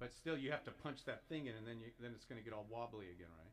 But 0.00 0.14
still, 0.16 0.36
you 0.36 0.50
have 0.50 0.64
to 0.64 0.70
punch 0.70 1.04
that 1.04 1.28
thing 1.28 1.44
in, 1.46 1.54
and 1.54 1.66
then 1.68 1.76
you, 1.78 1.92
then 2.00 2.12
it's 2.16 2.24
going 2.24 2.40
to 2.40 2.44
get 2.44 2.56
all 2.56 2.64
wobbly 2.72 3.12
again, 3.12 3.28
right? 3.36 3.52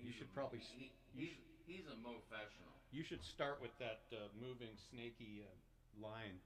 You 0.00 0.12
should 0.16 0.32
probably. 0.32 0.60
He, 0.72 0.90
you 1.12 1.26
he's, 1.26 1.28
should- 1.30 1.44
he's 1.66 1.84
a 1.92 1.96
professional. 2.00 2.72
You 2.92 3.02
should 3.04 3.22
start 3.22 3.60
with 3.60 3.76
that 3.78 4.00
uh, 4.12 4.28
moving 4.40 4.72
snaky 4.90 5.44
uh, 5.44 5.52
line. 6.00 6.40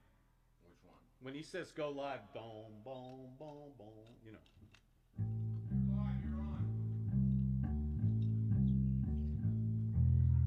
Which 0.66 0.80
one? 0.82 0.98
When 1.22 1.34
he 1.34 1.42
says 1.42 1.70
go 1.70 1.90
live, 1.90 2.20
boom, 2.34 2.72
boom, 2.84 3.30
boom, 3.38 3.70
boom, 3.78 4.10
you 4.24 4.32
know. 4.32 4.38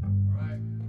All 0.03 0.35
right. 0.35 0.82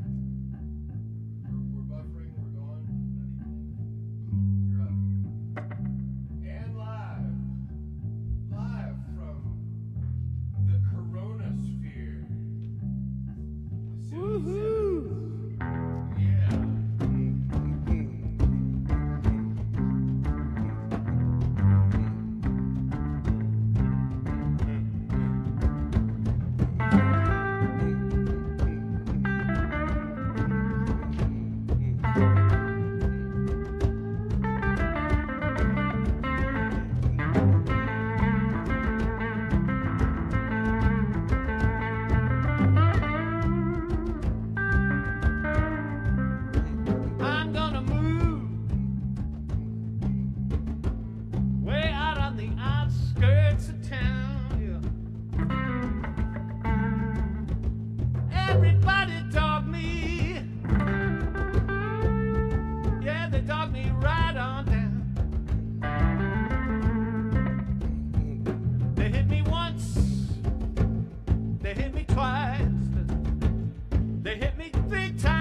big 74.95 75.19
time. 75.19 75.34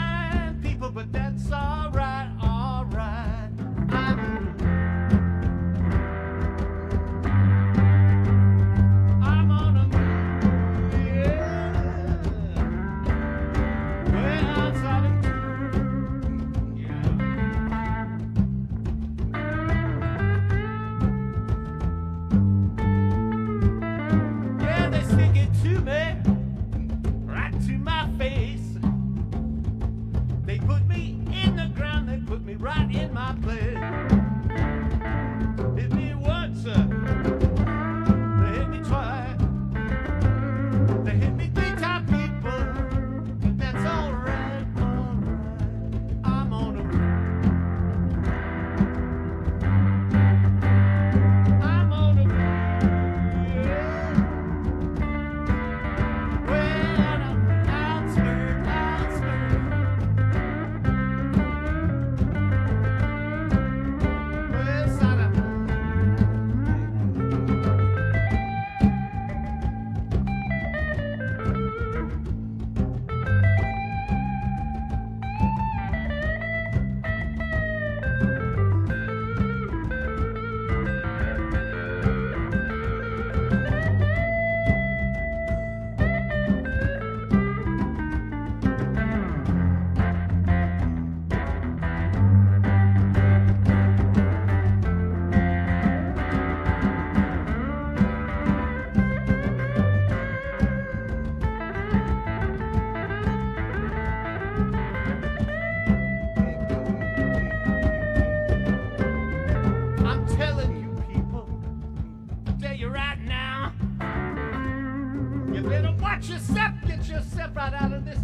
Better 115.63 115.95
watch 116.01 116.27
yourself, 116.27 116.73
get 116.85 117.07
yourself 117.07 117.55
right 117.55 117.73
out 117.73 117.93
of 117.93 118.03
this 118.03 118.19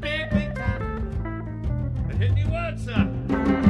big, 0.00 0.28
big 0.30 0.54
time. 0.54 2.10
Hit 2.18 2.34
me 2.34 2.44
words, 2.44 2.84
sir. 2.84 3.61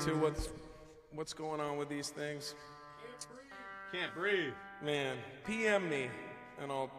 Anybody 0.00 0.20
really 0.20 0.30
looked 0.30 0.38
into 0.38 0.44
what's 0.44 0.48
what's 1.12 1.32
going 1.32 1.60
on 1.60 1.76
with 1.76 1.88
these 1.88 2.10
things? 2.10 2.54
Can't 3.92 4.14
breathe. 4.14 4.52
Man, 4.84 5.16
PM 5.46 5.88
me 5.88 6.08
and 6.62 6.70
I'll 6.70 6.90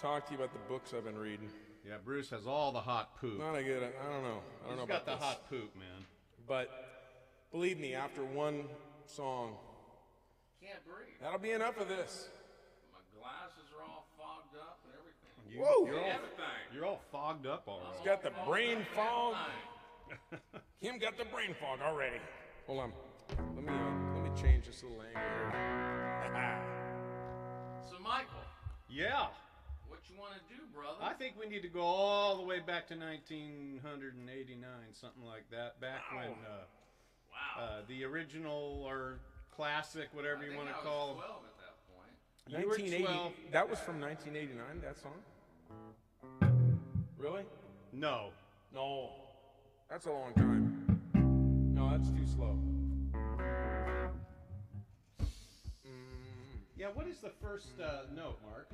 talk 0.00 0.26
to 0.26 0.32
you 0.32 0.38
about 0.38 0.52
the 0.52 0.58
books 0.68 0.92
I've 0.96 1.04
been 1.04 1.18
reading. 1.18 1.48
Yeah, 1.86 1.94
Bruce 2.04 2.30
has 2.30 2.46
all 2.46 2.72
the 2.72 2.80
hot 2.80 3.16
poop. 3.20 3.38
Not 3.38 3.54
a 3.56 3.62
good. 3.62 3.82
I 3.82 4.12
don't 4.12 4.22
know. 4.22 4.40
I 4.64 4.68
don't 4.68 4.70
He's 4.70 4.76
know 4.78 4.86
got 4.86 5.02
about 5.02 5.06
the 5.06 5.12
this. 5.12 5.24
hot 5.24 5.48
poop, 5.50 5.74
man. 5.76 6.04
But 6.46 6.68
believe 7.52 7.78
me, 7.78 7.94
after 7.94 8.24
one 8.24 8.64
song, 9.06 9.54
Can't 10.60 10.84
breathe. 10.84 11.14
that'll 11.22 11.38
be 11.38 11.52
enough 11.52 11.80
of 11.80 11.88
this. 11.88 12.28
My 12.92 12.98
glasses 13.20 13.70
are 13.78 13.82
all 13.88 14.06
fogged 14.18 14.56
up 14.60 14.80
and 14.84 14.92
everything. 14.98 15.54
You, 15.54 15.60
Whoa. 15.64 15.86
You're 15.86 16.00
all, 16.00 16.10
Everything. 16.10 16.74
you're 16.74 16.84
all 16.86 17.00
fogged 17.12 17.46
up 17.46 17.64
already. 17.68 17.96
He's 17.96 18.04
got 18.06 18.22
the 18.22 18.32
brain 18.46 18.84
fog. 18.94 19.34
Everything. 19.34 19.75
Him 20.80 20.98
got 20.98 21.16
the 21.16 21.24
brain 21.24 21.54
fog 21.60 21.80
already. 21.82 22.16
Hold 22.66 22.80
on. 22.80 22.92
Let 23.54 23.64
me 23.64 23.72
uh, 23.72 24.14
let 24.14 24.22
me 24.22 24.30
change 24.40 24.66
this 24.66 24.82
little 24.82 25.00
angle 25.02 25.20
here. 25.52 26.62
So, 27.88 27.96
Michael, 28.02 28.42
Yeah. 28.88 29.28
what 29.88 30.00
you 30.10 30.18
want 30.18 30.32
to 30.34 30.40
do, 30.54 30.60
brother? 30.74 30.98
I 31.00 31.12
think 31.12 31.34
we 31.38 31.46
need 31.46 31.62
to 31.62 31.68
go 31.68 31.82
all 31.82 32.36
the 32.36 32.42
way 32.42 32.58
back 32.58 32.88
to 32.88 32.96
1989, 32.96 34.68
something 34.92 35.22
like 35.24 35.48
that. 35.52 35.80
Back 35.80 36.00
when 36.12 36.30
uh, 36.30 36.66
wow. 37.30 37.62
uh, 37.62 37.82
the 37.86 38.02
original 38.04 38.82
or 38.84 39.20
classic, 39.54 40.08
whatever 40.12 40.42
I 40.42 40.46
you 40.50 40.56
want 40.56 40.68
to 40.68 40.74
was 40.74 40.82
call 40.82 41.06
them. 41.08 41.16
12 41.16 41.44
at 41.44 41.56
that 41.62 41.76
point. 41.94 42.14
You 42.48 42.66
were 42.66 42.74
1980. 42.76 43.04
12. 43.04 43.32
That 43.52 43.70
was 43.70 43.78
from 43.78 44.00
1989. 44.00 44.80
That 44.82 44.98
song. 44.98 45.22
Really? 47.18 47.44
No. 47.92 48.30
No. 48.74 49.10
That's 49.88 50.06
a 50.06 50.10
long 50.10 50.32
time. 50.34 51.00
No, 51.72 51.90
that's 51.90 52.10
too 52.10 52.26
slow. 52.26 52.58
Yeah, 56.76 56.88
what 56.92 57.06
is 57.06 57.18
the 57.20 57.30
first 57.40 57.68
uh, 57.80 58.02
note, 58.14 58.38
Mark? 58.50 58.68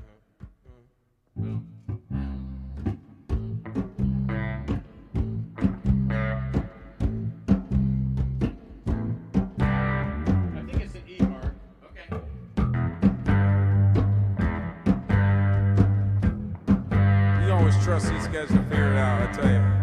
I 10.55 10.63
think 10.65 10.83
it's 10.83 10.95
an 10.95 11.03
E, 11.09 11.19
Mark. 11.21 11.55
Okay. 11.85 12.07
You 17.45 17.53
always 17.53 17.77
trust 17.85 18.11
these 18.11 18.27
guys 18.29 18.49
to 18.49 18.63
figure 18.65 18.93
it 18.93 18.97
out. 18.97 19.29
I 19.29 19.33
tell 19.33 19.51
you. 19.51 19.82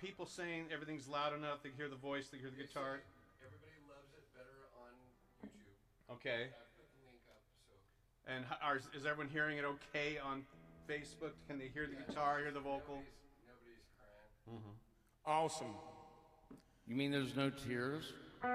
People 0.00 0.26
saying 0.26 0.66
everything's 0.72 1.08
loud 1.08 1.34
enough? 1.34 1.62
They 1.62 1.70
hear 1.76 1.88
the 1.88 1.96
voice, 1.96 2.28
they 2.30 2.38
hear 2.38 2.50
the 2.50 2.56
guitar. 2.62 3.00
Everybody 3.42 3.72
loves 3.88 4.12
it 4.14 4.24
better 4.34 4.68
on 4.82 4.90
YouTube. 5.42 5.74
Okay. 6.14 6.48
I 6.50 6.52
put 6.76 6.86
the 6.94 7.00
link 7.06 7.20
up, 7.28 7.42
so 7.66 7.74
And 8.26 8.44
h- 8.50 8.58
are, 8.62 8.80
is 8.96 9.06
everyone 9.06 9.28
hearing 9.32 9.58
it 9.58 9.64
okay 9.64 10.18
on 10.18 10.44
Facebook? 10.88 11.32
Can 11.46 11.58
they 11.58 11.68
hear 11.74 11.86
the 11.86 11.96
guitar, 11.96 12.38
hear 12.38 12.50
the 12.50 12.60
vocal? 12.60 13.02
nobody's, 13.02 13.14
nobody's 13.46 13.84
crying. 13.98 14.30
Mm-hmm. 14.58 14.74
Awesome. 15.26 15.74
You 16.86 16.96
mean 16.96 17.10
there's 17.12 17.36
no 17.36 17.50
tears? 17.50 18.14
So 18.40 18.48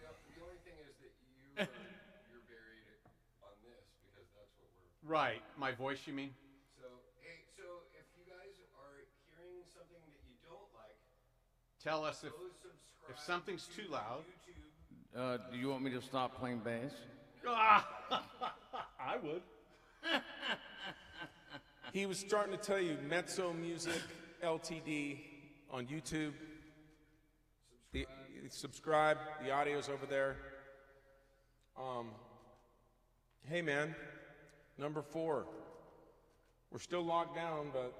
the, 0.00 0.08
the 0.32 0.40
only 0.40 0.56
thing 0.64 0.80
is 0.88 0.96
that 1.04 1.12
you 1.20 1.60
are, 1.60 1.68
you're 2.32 2.40
buried 2.48 2.96
on 3.44 3.52
this 3.60 3.84
because 4.00 4.24
that's 4.32 4.56
what 4.56 4.72
we're. 4.72 4.88
Right. 5.04 5.44
My 5.60 5.76
voice, 5.76 6.00
you 6.08 6.16
mean? 6.16 6.32
So 6.80 6.88
hey, 7.20 7.44
so 7.52 7.84
if 7.92 8.08
you 8.16 8.24
guys 8.24 8.56
are 8.80 9.04
hearing 9.36 9.68
something 9.68 10.00
that 10.00 10.16
you 10.24 10.32
don't 10.40 10.72
like, 10.72 10.96
Tell 11.86 12.04
us 12.04 12.24
if, 12.24 12.32
if 13.08 13.16
something's 13.16 13.68
to 13.68 13.76
too 13.76 13.88
loud. 13.88 14.24
Uh, 15.16 15.38
do 15.52 15.56
you 15.56 15.68
want 15.68 15.84
me 15.84 15.92
to 15.92 16.02
stop 16.02 16.36
playing 16.36 16.58
bass? 16.58 16.90
I 17.46 17.82
would. 19.22 19.42
He 21.92 22.04
was 22.04 22.18
starting 22.18 22.50
to 22.52 22.58
tell 22.58 22.80
you 22.80 22.98
Mezzo 23.08 23.52
Music 23.52 24.02
Ltd 24.42 25.18
on 25.70 25.86
YouTube. 25.86 26.32
The, 27.92 28.06
subscribe. 28.50 29.16
The 29.42 29.52
audio's 29.52 29.88
over 29.88 30.04
there. 30.04 30.36
Um, 31.80 32.08
hey 33.48 33.62
man, 33.62 33.94
number 34.76 35.00
four. 35.00 35.46
We're 36.72 36.80
still 36.80 37.04
locked 37.04 37.36
down, 37.36 37.68
but 37.72 37.94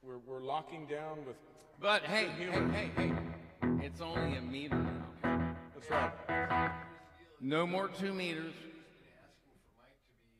we're, 0.00 0.18
we're 0.18 0.44
locking 0.44 0.86
down 0.86 1.26
with. 1.26 1.36
But 1.82 2.02
hey, 2.04 2.28
hey, 2.28 2.44
humor. 2.44 2.72
hey, 2.72 2.90
hey, 2.96 3.12
it's 3.84 4.00
only 4.00 4.36
a 4.36 4.40
meter 4.40 4.76
now. 4.76 5.56
That's 5.74 5.90
right. 5.90 6.70
No 7.40 7.66
more 7.66 7.88
two 7.88 8.14
meters. 8.14 8.54
He's 8.54 8.70
been 8.70 9.18
asking 9.18 9.50
for 9.58 9.82
Mike 9.82 9.98
to 10.06 10.14
be 10.22 10.30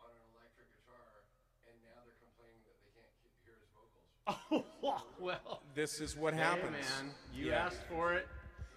on 0.00 0.08
an 0.08 0.24
electric 0.32 0.68
guitar, 0.80 1.28
and 1.68 1.76
now 1.84 2.00
they're 2.08 2.16
complaining 2.24 2.64
that 2.64 2.80
they 2.80 2.88
can't 2.96 3.12
he- 3.20 3.36
hear 3.44 3.60
his 3.60 3.68
vocals. 3.76 5.04
well, 5.20 5.60
This 5.74 6.00
is 6.00 6.16
what 6.16 6.32
hey, 6.32 6.40
happens. 6.40 6.72
man, 6.72 7.12
you 7.34 7.48
yeah. 7.52 7.66
asked 7.66 7.84
for 7.90 8.14
it. 8.14 8.26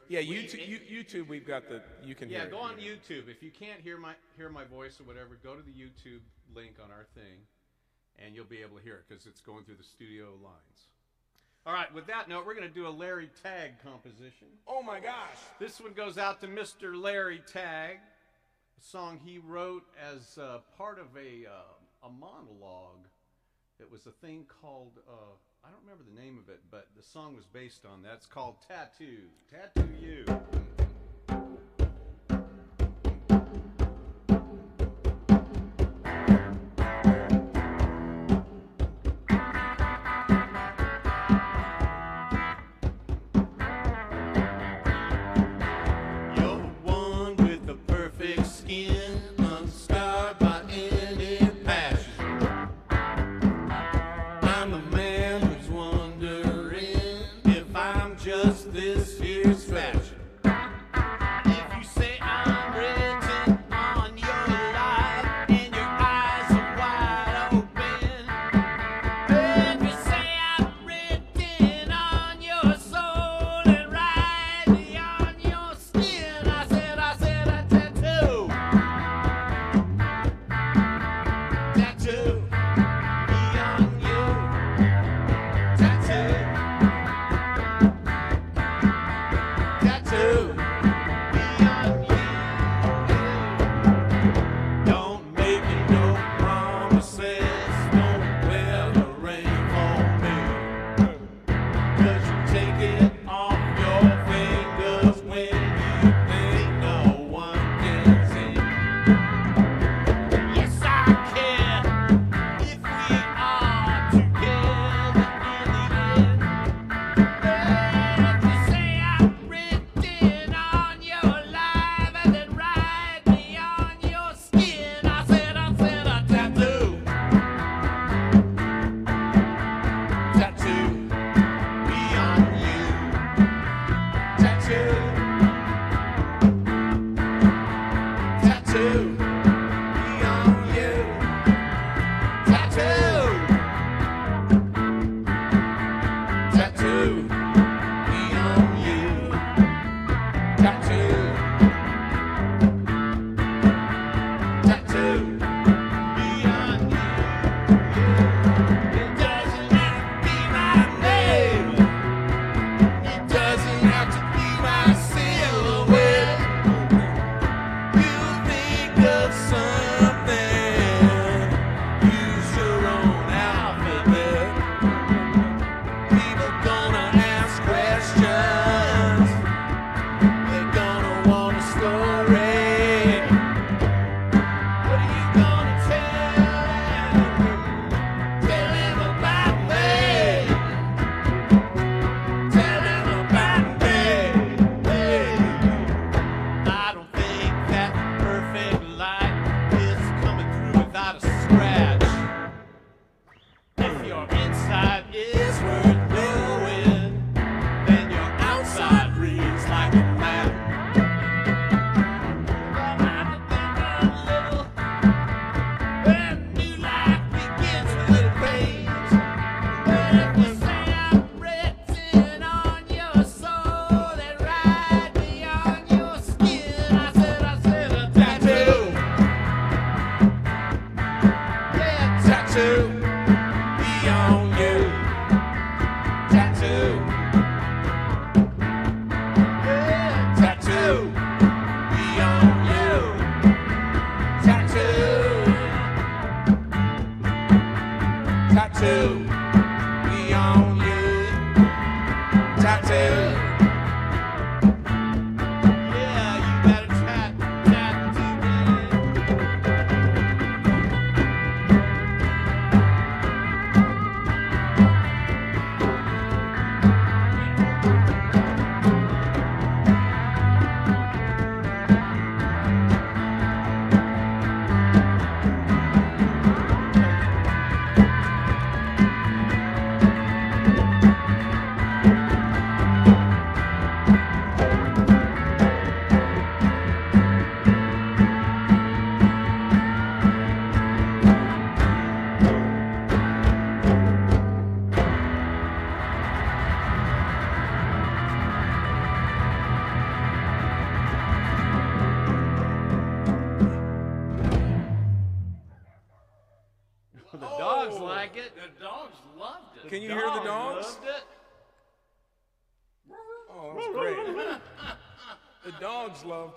Yeah, 0.10 0.20
YouTube, 0.20 0.68
you, 0.68 0.80
YouTube. 0.80 1.30
We've 1.30 1.48
got 1.48 1.70
the. 1.70 1.82
You 2.04 2.14
can 2.16 2.30
Yeah, 2.30 2.42
hear. 2.42 2.50
go 2.50 2.58
it. 2.68 2.72
on 2.72 2.78
YouTube. 2.78 3.30
If 3.30 3.42
you 3.42 3.52
can't 3.52 3.80
hear 3.80 3.98
my 3.98 4.16
hear 4.36 4.50
my 4.50 4.66
voice 4.66 5.00
or 5.00 5.04
whatever, 5.06 5.40
go 5.42 5.56
to 5.56 5.62
the 5.62 5.72
YouTube 5.72 6.22
link 6.54 6.76
on 6.84 6.92
our 6.92 7.06
thing, 7.16 7.46
and 8.18 8.36
you'll 8.36 8.44
be 8.52 8.60
able 8.62 8.76
to 8.78 8.84
hear 8.84 8.96
it 8.96 9.06
because 9.08 9.26
it's 9.28 9.40
going 9.40 9.64
through 9.64 9.76
the 9.78 9.84
studio 9.84 10.32
lines. 10.44 10.90
All 11.70 11.76
right. 11.76 11.94
With 11.94 12.08
that 12.08 12.28
note, 12.28 12.48
we're 12.48 12.56
going 12.56 12.68
to 12.68 12.74
do 12.74 12.88
a 12.88 12.90
Larry 12.90 13.30
Tagg 13.44 13.74
composition. 13.84 14.48
Oh 14.68 14.82
my 14.82 15.00
gosh. 15.00 15.38
This 15.60 15.80
one 15.80 15.94
goes 15.94 16.18
out 16.18 16.42
to 16.42 16.48
Mr. 16.48 17.00
Larry 17.00 17.44
Tagg, 17.46 17.98
a 18.76 18.84
song 18.84 19.20
he 19.24 19.38
wrote 19.38 19.84
as 20.02 20.40
uh, 20.40 20.62
part 20.80 20.98
of 20.98 21.16
a 21.16 21.46
uh, 21.48 22.08
a 22.08 22.10
monologue. 22.10 23.06
It 23.80 23.92
was 23.92 24.08
a 24.08 24.12
thing 24.12 24.48
called 24.60 24.94
uh, 25.08 25.14
I 25.64 25.70
don't 25.70 25.82
remember 25.84 26.06
the 26.12 26.20
name 26.20 26.40
of 26.40 26.52
it, 26.52 26.62
but 26.72 26.88
the 26.98 27.04
song 27.04 27.36
was 27.36 27.46
based 27.46 27.86
on 27.86 28.02
that. 28.02 28.14
It's 28.16 28.26
called 28.26 28.56
Tattoo. 28.68 29.28
Tattoo 29.52 29.90
You. 30.02 30.79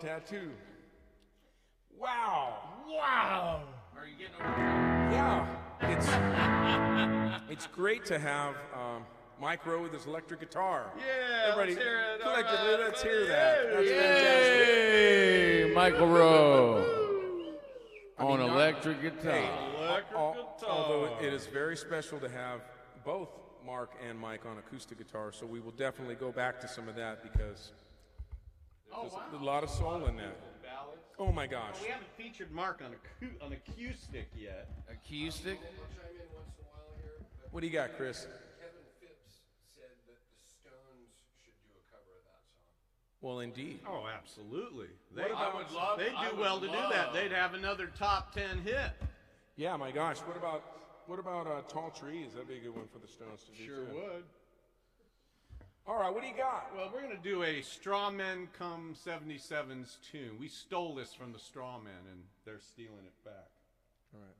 Tattoo. 0.02 0.50
Wow. 1.96 2.58
Wow. 2.88 3.62
Are 3.96 4.04
you 4.04 4.14
getting 4.16 4.34
over 4.34 4.58
Yeah, 5.12 5.46
it's 5.82 7.42
it's 7.52 7.66
great 7.68 8.04
to 8.06 8.18
have 8.18 8.56
um, 8.74 9.04
Mike 9.40 9.64
Roe 9.64 9.80
with 9.80 9.92
his 9.92 10.06
electric 10.06 10.40
guitar. 10.40 10.90
Yeah, 10.98 11.50
Everybody, 11.52 11.74
let's 11.74 11.84
hear 11.84 12.00
it. 12.00 12.20
Collectively, 12.20 12.68
right, 12.68 12.80
let's 12.80 13.02
hear 13.02 13.26
that. 13.26 13.58
That's 13.74 13.90
fantastic. 13.90 14.66
Hey, 14.66 15.72
Michael 15.72 16.08
Roe 16.08 17.54
on 18.18 18.40
not- 18.40 18.48
electric 18.48 19.02
guitar. 19.02 19.48
Electric 19.78 20.18
Al- 20.18 20.32
guitar. 20.58 20.68
Although 20.68 21.16
it 21.20 21.32
is 21.32 21.46
very 21.46 21.76
special 21.76 22.18
to 22.18 22.28
have 22.28 22.62
both 23.04 23.28
Mark 23.64 23.92
and 24.04 24.18
Mike 24.18 24.46
on 24.46 24.58
acoustic 24.58 24.98
guitar, 24.98 25.30
so 25.30 25.46
we 25.46 25.60
will 25.60 25.70
definitely 25.70 26.16
go 26.16 26.32
back 26.32 26.58
to 26.62 26.66
some 26.66 26.88
of 26.88 26.96
that 26.96 27.22
because 27.22 27.70
there's 29.00 29.40
a 29.42 29.44
lot 29.44 29.62
of 29.64 29.70
soul 29.70 30.06
in 30.06 30.16
that. 30.16 30.36
Oh 31.18 31.30
my 31.30 31.46
gosh. 31.46 31.76
We 31.82 31.88
haven't 31.88 32.08
featured 32.16 32.50
Mark 32.50 32.80
on 32.84 32.92
acou- 32.92 33.44
on 33.44 33.52
acoustic 33.52 34.28
yet. 34.36 34.68
Acoustic. 34.90 35.58
I'll 35.60 35.86
chime 35.94 36.16
in 36.16 36.26
once 36.34 36.50
in 36.58 36.64
a 36.64 36.68
while 36.72 36.88
here, 36.96 37.12
but 37.40 37.52
What 37.52 37.60
do 37.60 37.66
you 37.66 37.72
got, 37.72 37.96
Chris? 37.96 38.26
Kevin 38.58 38.82
Phipps 38.98 39.44
said 39.76 39.92
that 40.08 40.18
the 40.18 40.40
Stones 40.50 41.12
should 41.44 41.54
do 41.62 41.68
a 41.78 41.84
cover 41.92 42.10
of 42.16 42.24
that 42.24 42.42
song. 42.48 42.64
Well, 43.20 43.40
indeed. 43.40 43.80
Oh, 43.86 44.08
absolutely. 44.08 44.88
They, 45.14 45.22
I 45.30 45.54
would 45.54 45.70
love. 45.70 45.98
they 45.98 46.08
I 46.10 46.30
do 46.30 46.36
would 46.36 46.40
well 46.40 46.58
to 46.60 46.66
do 46.66 46.72
that. 46.72 47.12
They'd 47.12 47.30
have 47.32 47.54
another 47.54 47.88
top 47.98 48.32
ten 48.34 48.58
hit. 48.62 48.90
Yeah, 49.56 49.76
my 49.76 49.92
gosh. 49.92 50.18
What 50.20 50.36
about 50.36 50.64
what 51.06 51.18
about 51.18 51.46
uh, 51.46 51.60
Tall 51.68 51.90
Trees? 51.90 52.32
That'd 52.32 52.48
be 52.48 52.56
a 52.56 52.60
good 52.60 52.74
one 52.74 52.88
for 52.92 52.98
the 52.98 53.06
Stones 53.08 53.44
to 53.44 53.50
do 53.52 53.58
too. 53.58 53.74
Sure 53.74 53.84
would. 53.94 54.24
All 55.86 55.96
right, 55.98 56.12
what 56.12 56.22
do 56.22 56.28
you 56.28 56.36
got? 56.36 56.70
Well, 56.76 56.88
we're 56.94 57.02
going 57.02 57.16
to 57.16 57.22
do 57.22 57.42
a 57.42 57.60
Strawmen 57.60 58.46
Come 58.56 58.94
77's 59.04 59.98
tune. 60.10 60.36
We 60.38 60.46
stole 60.48 60.94
this 60.94 61.12
from 61.12 61.32
the 61.32 61.38
Strawmen, 61.38 62.06
and 62.10 62.22
they're 62.44 62.60
stealing 62.60 63.04
it 63.04 63.24
back. 63.24 63.48
All 64.14 64.20
right. 64.20 64.36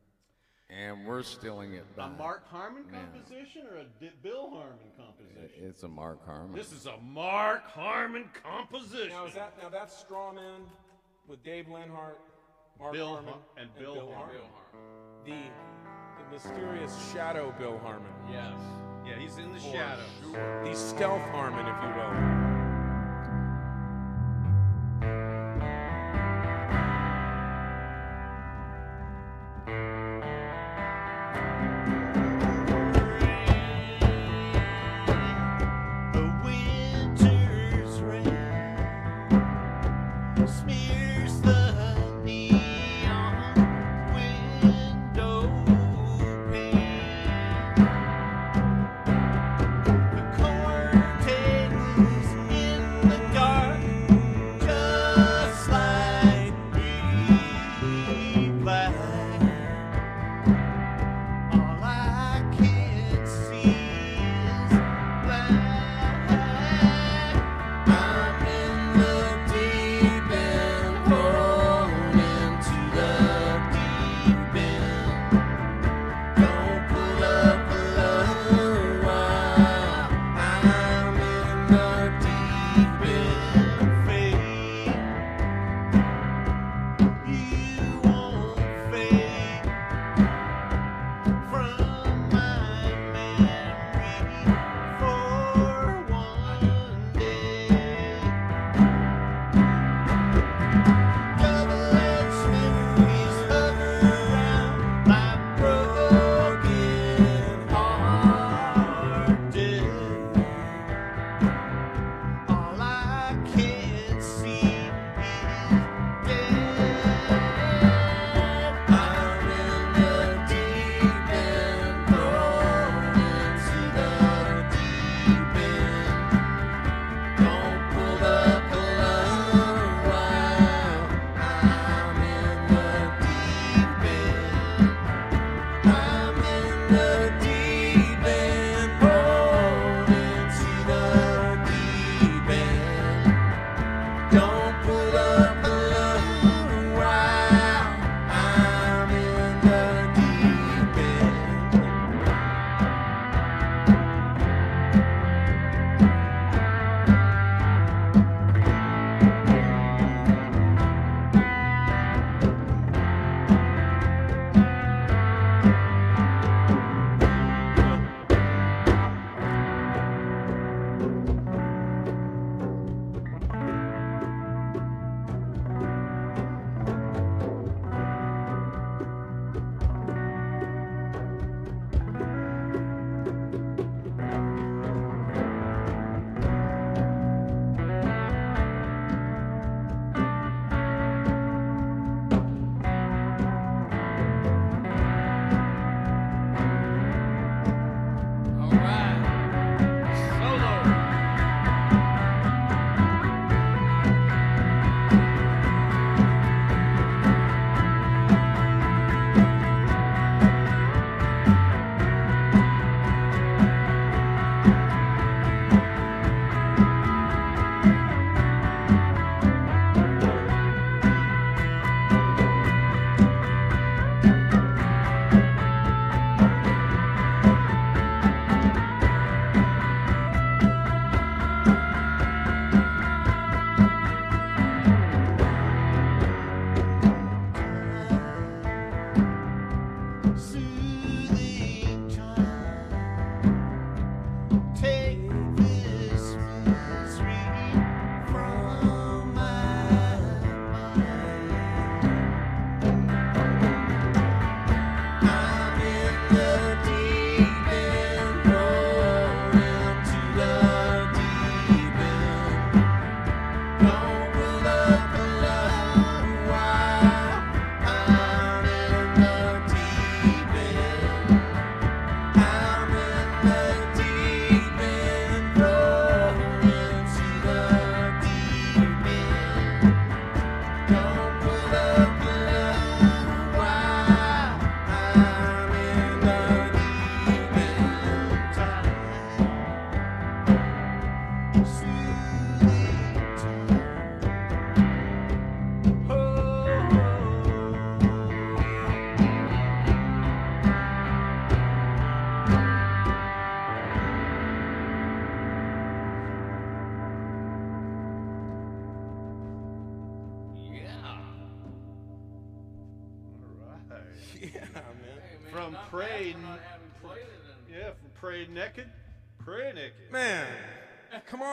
And 0.74 1.05
we're 1.07 1.24
stealing 1.24 1.72
it 1.74 1.96
back. 1.96 2.11
A. 2.14 2.18
Mark 2.18 2.48
Harmon 2.48 2.85
Yeah. 2.90 3.00
composition 3.00 3.66
or 3.66 3.78
a 3.78 3.85
Bill 4.22 4.50
Harmon 4.50 4.78
composition? 4.96 5.50
It's 5.57 5.83
a 5.83 5.88
Mark 5.88 6.24
Harmon. 6.24 6.55
This 6.55 6.72
is 6.72 6.87
a 6.87 6.96
Mark 6.98 7.66
Harmon 7.66 8.31
composition. 8.42 9.09
Now 9.11 9.26
is 9.26 9.35
that 9.35 9.61
now 9.61 9.68
that's 9.68 10.02
Strawman 10.02 10.61
with 11.26 11.42
Dave 11.42 11.68
Leonhardt, 11.68 12.18
Mark 12.78 12.92
Bill 12.94 13.14
Harmon, 13.14 13.33
Har- 13.35 13.42
and 13.59 13.74
Bill 13.78 14.12
Harmon. 14.14 14.40
The 15.24 15.33
the 15.33 16.31
mysterious 16.31 17.12
shadow 17.12 17.52
Bill 17.59 17.78
Harmon. 17.81 18.12
yes. 18.31 18.59
Yeah, 19.04 19.18
he's 19.18 19.36
in 19.38 19.52
the 19.52 19.58
shadows. 19.58 20.06
The 20.64 20.74
stealth 20.74 21.22
Harmon, 21.30 21.66
if 21.66 21.76
you 21.82 21.88
will. 21.96 22.51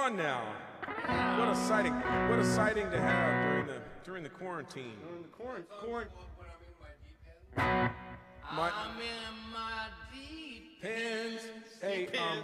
On 0.10 0.18
now. 0.18 0.42
What 1.38 1.50
a 1.50 1.56
sighting! 1.56 1.94
What 1.94 2.40
a 2.40 2.46
sighting 2.46 2.90
to 2.92 3.00
have 3.00 3.44
during 3.44 3.68
the 3.68 3.82
during 4.04 4.24
the 4.24 4.30
quarantine. 4.30 4.98
In 5.16 5.22
the 5.22 5.28
quarant, 5.28 5.66
quarant, 5.84 6.10
I'm 7.58 7.62
in 7.62 7.92
my 7.92 7.92
deep 7.92 8.02
end, 8.04 8.20
My 8.56 8.72
I'm 8.72 9.00
in 9.00 9.54
my 9.54 9.88
deep 10.12 10.82
pins. 10.82 11.42
Hey, 11.82 12.08
um, 12.18 12.44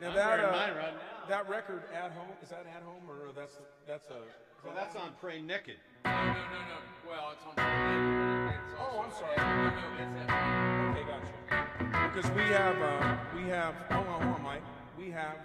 now 0.00 0.08
I'm 0.08 0.14
that 0.14 0.40
uh, 0.40 0.52
mine 0.52 0.76
right 0.76 0.94
now. 0.94 1.28
that 1.28 1.48
record 1.48 1.82
at 1.94 2.12
home 2.12 2.28
is 2.42 2.50
that 2.50 2.66
at 2.74 2.82
home 2.82 3.02
or 3.08 3.32
that's 3.34 3.56
that's 3.86 4.08
a. 4.10 4.20
Well, 4.64 4.74
that's 4.74 4.96
on 4.96 5.12
Pray 5.20 5.40
Naked. 5.40 5.76
No, 6.04 6.10
no, 6.10 6.26
no, 6.26 6.32
no. 6.32 7.08
Well, 7.08 7.32
it's 7.32 7.44
on 7.46 7.54
the 7.56 8.54
it's 8.54 8.74
Oh, 8.78 9.04
I'm 9.04 9.12
sorry. 9.12 9.36
No, 9.36 9.70
no, 9.70 9.76
it's 10.02 10.30
at- 10.30 10.90
Okay, 10.90 11.04
gotcha. 11.08 12.12
Because 12.12 12.30
we 12.32 12.42
have 12.42 12.76
uh, 12.82 13.16
we 13.34 13.48
have 13.48 13.74
hold 13.90 14.06
on, 14.08 14.22
hold 14.22 14.34
on, 14.34 14.42
Mike. 14.42 14.62
We 14.98 15.10
have 15.10 15.36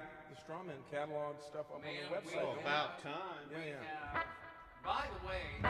the 0.47 0.53
Strawman 0.53 0.79
catalog 0.91 1.35
stuff 1.41 1.65
up 1.73 1.81
Man, 1.83 1.93
on 2.05 2.23
the 2.23 2.29
we 2.31 2.35
website. 2.35 2.43
Oh, 2.43 2.51
have- 2.55 2.59
about 2.61 3.01
time. 3.01 3.13
yeah, 3.51 3.57
yeah. 3.57 3.73
have- 4.13 4.25
By 4.85 5.05
the 5.21 5.27
way, 5.27 5.41
uh, 5.63 5.69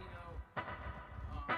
you 0.00 0.06
know, 0.14 0.62
um, 1.32 1.56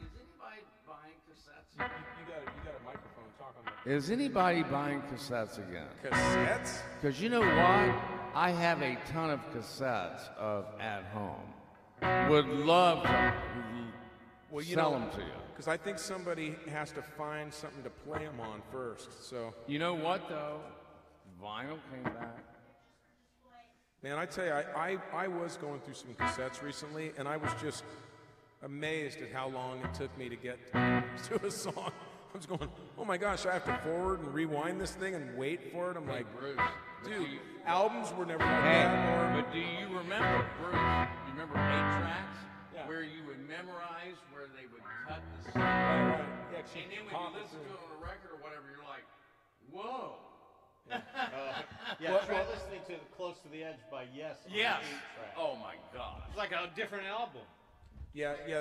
is 0.00 0.12
anybody 0.16 0.62
buying 0.86 1.18
cassettes? 1.28 1.78
You, 1.78 1.84
you 1.84 2.32
got 2.32 2.38
a, 2.38 2.56
you 2.56 2.62
got 2.64 2.80
a 2.80 2.84
microphone. 2.84 3.24
Talk 3.38 3.54
on 3.58 3.72
the 3.84 3.90
Is 3.92 4.10
anybody 4.10 4.62
buying 4.64 5.02
cassettes 5.02 5.58
again? 5.58 5.88
cassettes. 6.04 6.80
Because 7.00 7.20
you 7.20 7.28
know 7.28 7.40
what? 7.40 7.94
I 8.34 8.50
have 8.50 8.82
a 8.82 8.96
ton 9.12 9.30
of 9.30 9.40
cassettes 9.52 10.28
of 10.36 10.66
At 10.80 11.04
Home. 11.12 12.28
Would 12.30 12.46
love 12.48 13.02
to 13.04 13.34
Well, 14.50 14.64
you 14.64 14.74
sell 14.74 14.92
know, 14.92 14.98
them 15.00 15.10
to 15.12 15.18
you. 15.20 15.32
Because 15.52 15.68
I 15.68 15.76
think 15.76 15.98
somebody 15.98 16.56
has 16.70 16.90
to 16.92 17.02
find 17.02 17.52
something 17.52 17.82
to 17.84 17.90
play 17.90 18.24
them 18.24 18.40
on 18.40 18.60
first. 18.72 19.24
So, 19.28 19.54
You 19.66 19.78
know 19.78 19.94
what 19.94 20.28
though? 20.28 20.60
Vinyl 21.42 21.78
came 21.92 22.02
back. 22.04 22.38
man, 24.02 24.16
I 24.18 24.26
tell 24.26 24.44
you, 24.44 24.52
I, 24.52 24.64
I, 25.14 25.24
I 25.24 25.28
was 25.28 25.56
going 25.56 25.80
through 25.80 25.94
some 25.94 26.14
cassettes 26.14 26.62
recently, 26.62 27.12
and 27.18 27.26
I 27.26 27.36
was 27.36 27.50
just 27.60 27.84
amazed 28.62 29.20
at 29.22 29.32
how 29.32 29.48
long 29.48 29.80
it 29.80 29.92
took 29.94 30.16
me 30.16 30.28
to 30.28 30.36
get 30.36 30.58
to 30.72 31.44
a 31.46 31.50
song. 31.50 31.90
I 32.34 32.36
was 32.36 32.46
going, 32.46 32.68
oh 32.96 33.04
my 33.04 33.16
gosh, 33.18 33.44
I 33.44 33.52
have 33.52 33.64
to 33.66 33.76
forward 33.78 34.20
and 34.20 34.32
rewind 34.32 34.80
this 34.80 34.92
thing 34.92 35.14
and 35.14 35.36
wait 35.36 35.72
for 35.72 35.90
it. 35.90 35.96
I'm 35.96 36.08
like, 36.08 36.26
Bruce. 36.38 36.56
dude, 37.04 37.26
albums 37.66 38.12
were 38.16 38.24
never 38.24 38.44
like 38.44 38.62
Hey, 38.62 38.84
that. 38.88 39.36
Or, 39.36 39.42
But 39.42 39.52
do 39.52 39.58
you 39.58 39.86
remember, 39.92 40.46
Bruce? 40.62 40.72
You 40.72 41.32
remember 41.36 41.54
eight 41.58 41.90
tracks? 42.00 42.38
Yeah. 42.72 42.88
Where 42.88 43.02
you 43.02 43.20
would 43.26 43.36
memorize 43.48 44.16
where 44.32 44.46
they 44.56 44.64
would 44.72 44.80
cut 45.06 45.20
the 45.44 45.52
song. 45.52 45.60
right. 45.60 46.24
Yeah, 46.54 46.80
And 46.80 46.88
then 46.88 47.04
when 47.04 47.20
you 47.20 47.36
listen 47.36 47.58
to 47.60 47.68
it 47.68 47.80
on 47.84 47.90
a 47.98 48.00
record 48.00 48.32
or 48.32 48.40
whatever, 48.40 48.64
you're 48.72 48.86
like, 48.88 49.04
whoa. 49.68 50.16
Yeah, 52.00 52.10
Well- 52.12 52.20
try 52.26 52.34
well- 52.42 52.50
listening 52.50 52.80
to 52.88 52.96
Close 53.16 53.38
to 53.40 53.48
the 53.48 53.64
Edge 53.64 53.78
by 53.90 54.04
Yes. 54.14 54.38
on 54.46 54.52
Yes. 54.52 54.80
the 54.82 54.88
eight 54.88 55.00
track. 55.16 55.34
Oh 55.36 55.56
my 55.56 55.74
God. 55.92 56.22
It's 56.28 56.36
like 56.36 56.52
a 56.52 56.70
different 56.74 57.06
album. 57.06 57.42
Yeah, 58.12 58.34
yeah. 58.46 58.60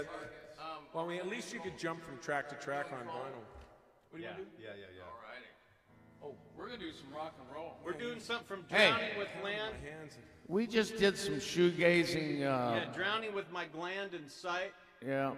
Um, 0.60 0.88
Well, 0.94 1.06
I 1.06 1.08
mean, 1.10 1.20
at 1.20 1.28
least 1.28 1.54
you 1.54 1.60
could 1.60 1.78
jump 1.78 2.04
from 2.04 2.20
track 2.20 2.48
to 2.50 2.56
track 2.56 2.92
on 2.94 3.00
vinyl. 3.08 3.08
What 3.10 4.14
do 4.14 4.18
you 4.18 4.24
Yeah, 4.24 4.32
want 4.38 4.52
to 4.52 4.58
do? 4.58 4.64
yeah, 4.64 4.74
yeah, 4.76 4.86
yeah. 4.96 5.04
Alrighty. 5.04 6.24
Oh, 6.24 6.36
we're 6.56 6.68
gonna 6.68 6.78
do 6.78 6.92
some 6.94 7.14
rock 7.14 7.34
and 7.40 7.50
roll. 7.56 7.78
We're 7.84 7.94
doing 7.94 8.20
something 8.20 8.46
from 8.46 8.66
Hey. 8.70 8.90
Drowning 8.92 9.18
with 9.18 9.30
Land. 9.44 9.76
My 9.84 9.90
hands. 9.90 10.18
We 10.48 10.68
just 10.68 10.98
did 10.98 11.18
some 11.18 11.36
shoegazing. 11.36 12.40
Yeah, 12.40 12.56
Uh, 12.56 12.86
Drowning 12.94 13.34
with 13.34 13.50
My 13.52 13.66
Gland 13.66 14.14
in 14.14 14.28
Sight. 14.30 14.74
yeah. 15.02 15.34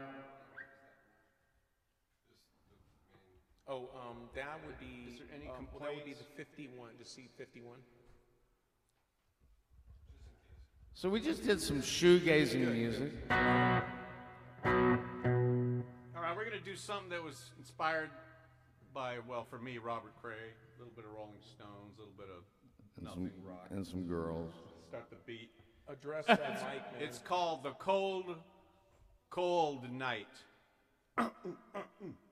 Oh, 3.68 3.90
um, 3.96 4.18
that 4.36 4.60
would 4.66 4.78
be. 4.80 5.14
Is 5.14 5.20
there 5.20 5.28
any 5.34 5.48
um, 5.48 5.68
well, 5.72 5.80
that 5.88 5.96
would 5.96 6.06
be 6.06 6.14
the 6.14 6.26
51. 6.36 6.90
Just 6.98 7.16
see 7.16 7.30
51. 7.38 7.78
So 10.94 11.10
we 11.10 11.22
just 11.22 11.46
did 11.46 11.62
some 11.62 11.82
shoegazing 11.82 12.72
music. 12.72 13.12
All 13.32 13.38
right, 16.22 16.36
we're 16.36 16.46
going 16.46 16.60
to 16.60 16.64
do 16.64 16.76
something 16.76 17.10
that 17.10 17.24
was 17.24 17.52
inspired 17.58 18.10
by, 18.94 19.18
well, 19.28 19.46
for 19.50 19.58
me, 19.60 19.78
Robert 19.78 20.14
Cray. 20.22 20.36
A 20.36 20.80
little 20.80 20.94
bit 20.96 21.06
of 21.06 21.12
Rolling 21.12 21.42
Stones, 21.42 21.98
a 21.98 22.02
little 22.02 22.14
bit 22.18 22.28
of 22.30 22.44
And 22.98 23.08
some, 23.08 23.32
rock. 23.44 23.68
and 23.72 23.88
some 23.88 24.04
girls. 24.06 24.54
Start 24.90 25.10
the 25.10 25.16
beat. 25.26 25.50
Address 25.88 26.26
that 26.28 26.40
mic, 26.40 26.94
man. 26.94 27.02
It's 27.02 27.18
called 27.18 27.64
The 27.64 27.72
Cold, 27.72 28.36
Cold 29.30 29.90
Night. 29.92 30.28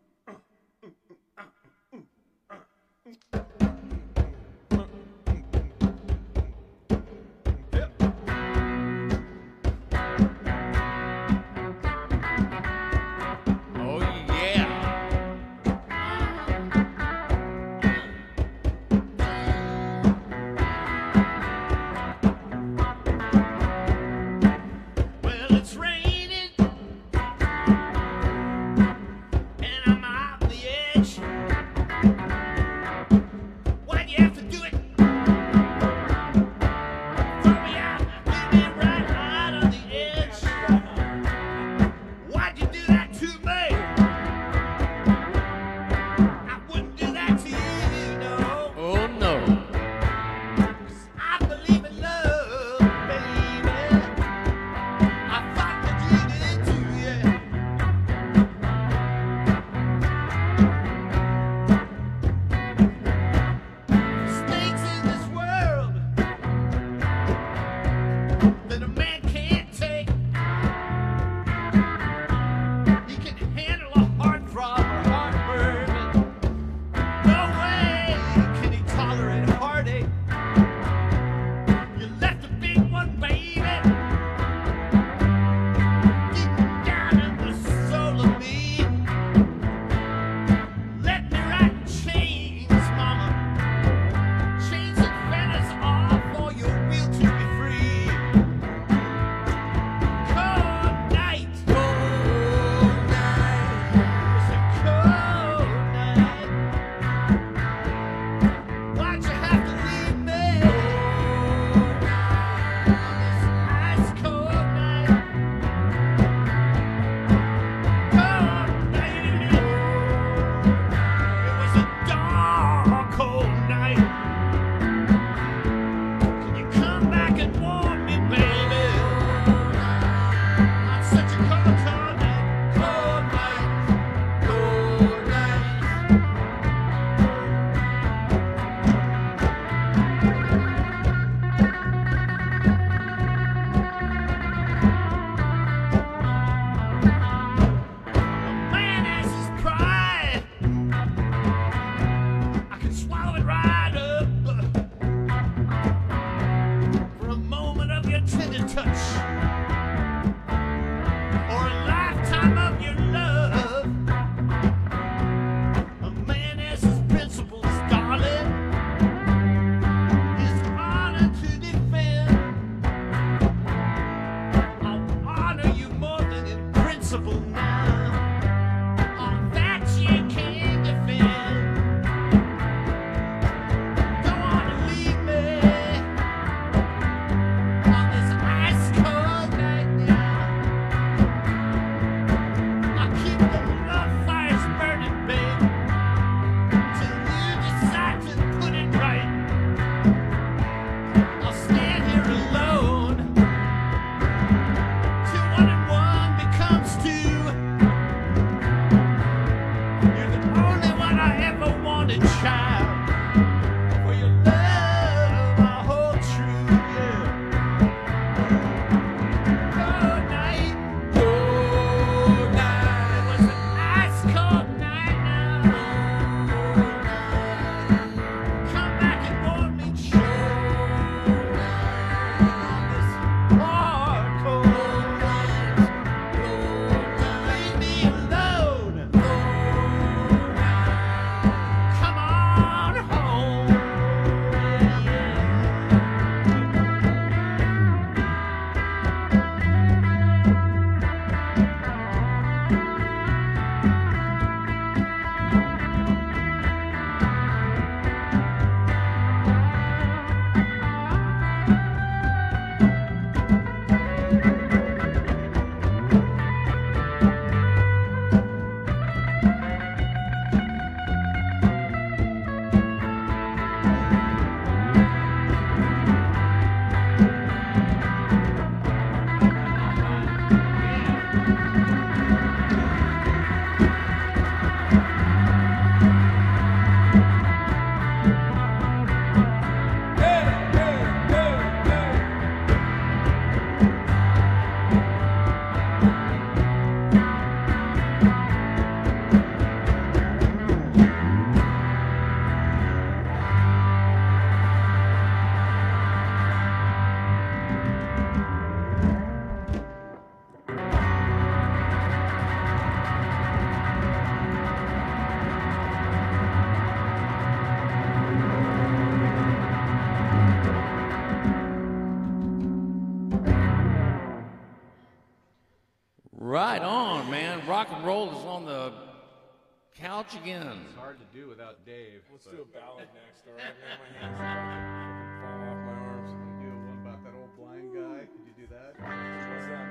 But 333.01 333.13
do 333.13 333.17
a 333.17 333.17
ballad 333.17 333.17
next, 333.17 333.41
all 333.49 333.55
right? 333.57 333.75
Man, 333.81 333.97
my 333.97 334.09
hands 334.21 334.37
are 334.37 334.61
fucking 334.61 335.33
fall 335.41 335.61
off 335.71 335.79
my 335.89 335.97
arms. 336.05 336.31
Do 336.61 336.69
one 336.85 336.99
about 337.01 337.19
that 337.25 337.33
old 337.37 337.53
blind 337.57 337.87
guy. 337.97 338.19
Could 338.29 338.45
you 338.45 338.55
do 338.55 338.67
that? 338.69 338.91
What's 339.01 339.67
that? 339.73 339.87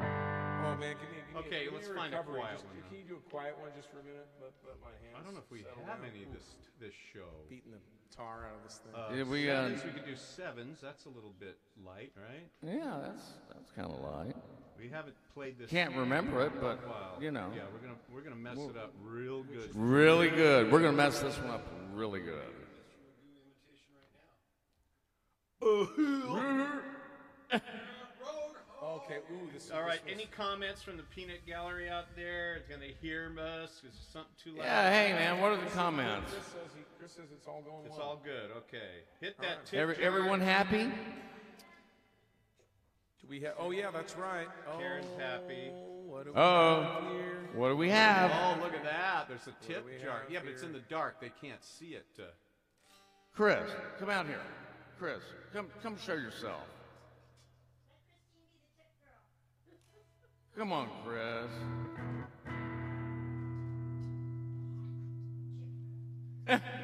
Oh 0.00 0.74
man, 0.78 0.94
can 0.96 1.08
you? 1.12 1.20
Can 1.26 1.34
you 1.34 1.40
Okay, 1.46 1.64
give 1.64 1.74
let's 1.74 1.88
a 1.88 1.94
find 1.94 2.14
a 2.14 2.22
quiet 2.22 2.56
Just- 2.60 2.66
one. 2.66 2.76
Can 2.88 2.96
you 2.98 3.04
do 3.04 3.16
a 3.16 3.24
quiet 3.30 3.54
one 3.58 3.70
just 3.76 3.88
for 3.90 3.98
a 4.00 4.04
minute? 4.06 4.28
Let, 4.40 4.52
let 4.66 4.76
my 4.80 4.92
hands. 5.02 5.16
I 5.18 5.20
don't 5.24 5.34
know 5.34 5.42
if 5.44 5.50
we 5.50 5.62
have 5.66 5.76
down. 5.86 6.04
any 6.06 6.24
Ooh, 6.24 6.32
this 6.34 6.46
this 6.78 6.94
show. 7.12 7.28
Beating 7.48 7.72
the 7.72 7.82
tar 8.14 8.46
out 8.48 8.56
of 8.58 8.62
this 8.64 8.78
thing. 8.82 8.94
Uh, 8.94 9.12
Yeah, 9.14 9.24
we, 9.24 9.50
uh, 9.50 9.68
we 9.84 9.90
could 9.92 10.04
do 10.06 10.16
sevens. 10.16 10.80
That's 10.80 11.04
a 11.06 11.08
little 11.12 11.34
bit 11.38 11.58
light, 11.84 12.12
right? 12.16 12.46
Yeah, 12.62 12.98
that's 13.02 13.34
that's 13.52 13.70
kind 13.72 13.90
of 13.90 14.00
light. 14.00 14.36
We 14.80 14.88
haven't 14.88 15.14
played 15.34 15.58
this. 15.58 15.70
Can't 15.70 15.94
remember 15.94 16.40
it, 16.42 16.52
but, 16.60 16.78
in 16.82 16.88
while. 16.88 17.16
you 17.20 17.30
know. 17.30 17.48
Yeah, 17.54 17.62
we're 17.72 17.86
gonna 17.86 17.98
we're 18.12 18.22
gonna 18.22 18.36
mess 18.36 18.56
it 18.58 18.76
up 18.78 18.92
real 19.04 19.42
good. 19.42 19.70
Really 19.74 20.30
good. 20.30 20.72
We're 20.72 20.80
gonna 20.80 20.92
mess 20.96 21.20
this 21.20 21.36
one 21.38 21.50
up 21.50 21.66
really 21.92 22.20
good. 22.20 22.44
okay. 28.82 29.18
Ooh, 29.32 29.48
this. 29.52 29.66
is- 29.66 29.70
All 29.70 29.82
right. 29.82 30.00
Any 30.10 30.26
comments 30.26 30.82
from 30.82 30.96
the 30.96 31.02
peanut 31.14 31.44
gallery 31.46 31.88
out 31.88 32.06
there? 32.16 32.60
Can 32.70 32.80
they 32.80 32.94
hear 33.00 33.30
us? 33.38 33.70
Is 33.70 33.82
there 33.82 33.90
something 34.12 34.32
too 34.42 34.56
loud? 34.56 34.64
Yeah, 34.64 34.90
hey 34.90 35.12
man, 35.12 35.40
what 35.40 35.52
are 35.52 35.56
the 35.62 35.70
comments? 35.70 36.32
Chris 36.32 36.44
says, 36.46 36.70
he, 36.74 36.82
Chris 36.98 37.12
says 37.12 37.24
it's 37.36 37.46
all 37.46 37.62
going 37.62 37.86
It's 37.86 37.98
well. 37.98 38.06
all 38.08 38.20
good. 38.24 38.50
Okay. 38.56 39.04
Hit 39.20 39.36
that 39.40 39.66
tip. 39.66 39.78
Every, 39.78 39.96
everyone 39.96 40.40
happy? 40.40 40.90
Do 43.30 43.36
we 43.36 43.42
have? 43.42 43.54
Oh 43.60 43.70
yeah, 43.70 43.92
that's 43.92 44.16
right. 44.16 44.48
Karen's 44.76 45.06
oh, 45.16 45.20
happy. 45.20 45.70
What 46.04 46.24
do 46.24 46.32
we 46.32 46.36
Oh, 46.36 46.82
have 46.82 47.12
here? 47.12 47.38
what 47.54 47.68
do 47.68 47.76
we 47.76 47.88
have? 47.88 48.32
Oh, 48.32 48.60
look 48.60 48.74
at 48.74 48.82
that. 48.82 49.28
There's 49.28 49.46
a 49.46 49.54
tip 49.64 49.86
jar. 50.02 50.22
have 50.22 50.30
Yeah, 50.30 50.40
but 50.42 50.50
it's 50.50 50.64
in 50.64 50.72
the 50.72 50.80
dark. 50.80 51.20
They 51.20 51.30
can't 51.40 51.62
see 51.62 51.94
it. 51.94 52.06
Uh, 52.18 52.24
Chris, 53.32 53.70
come 54.00 54.10
out 54.10 54.26
here. 54.26 54.40
Chris, 54.98 55.20
come 55.52 55.68
come 55.80 55.96
show 55.96 56.14
yourself. 56.14 56.64
Come 60.56 60.72
on, 60.72 60.88
Chris. 61.04 61.46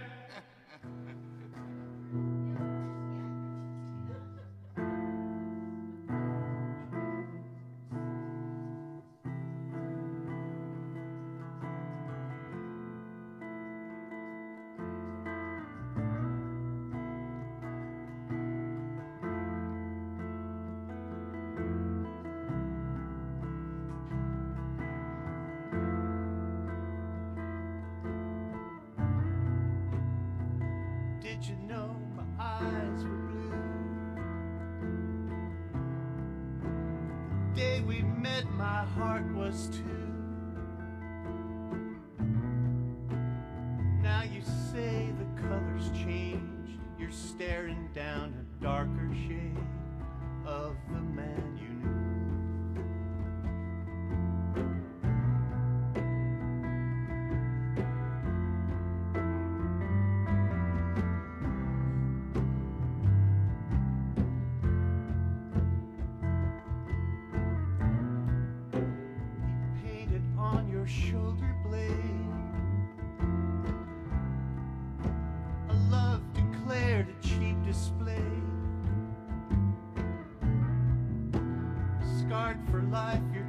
life 82.97 83.21
your 83.35 83.45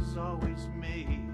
is 0.00 0.16
always 0.16 0.66
made. 0.80 1.27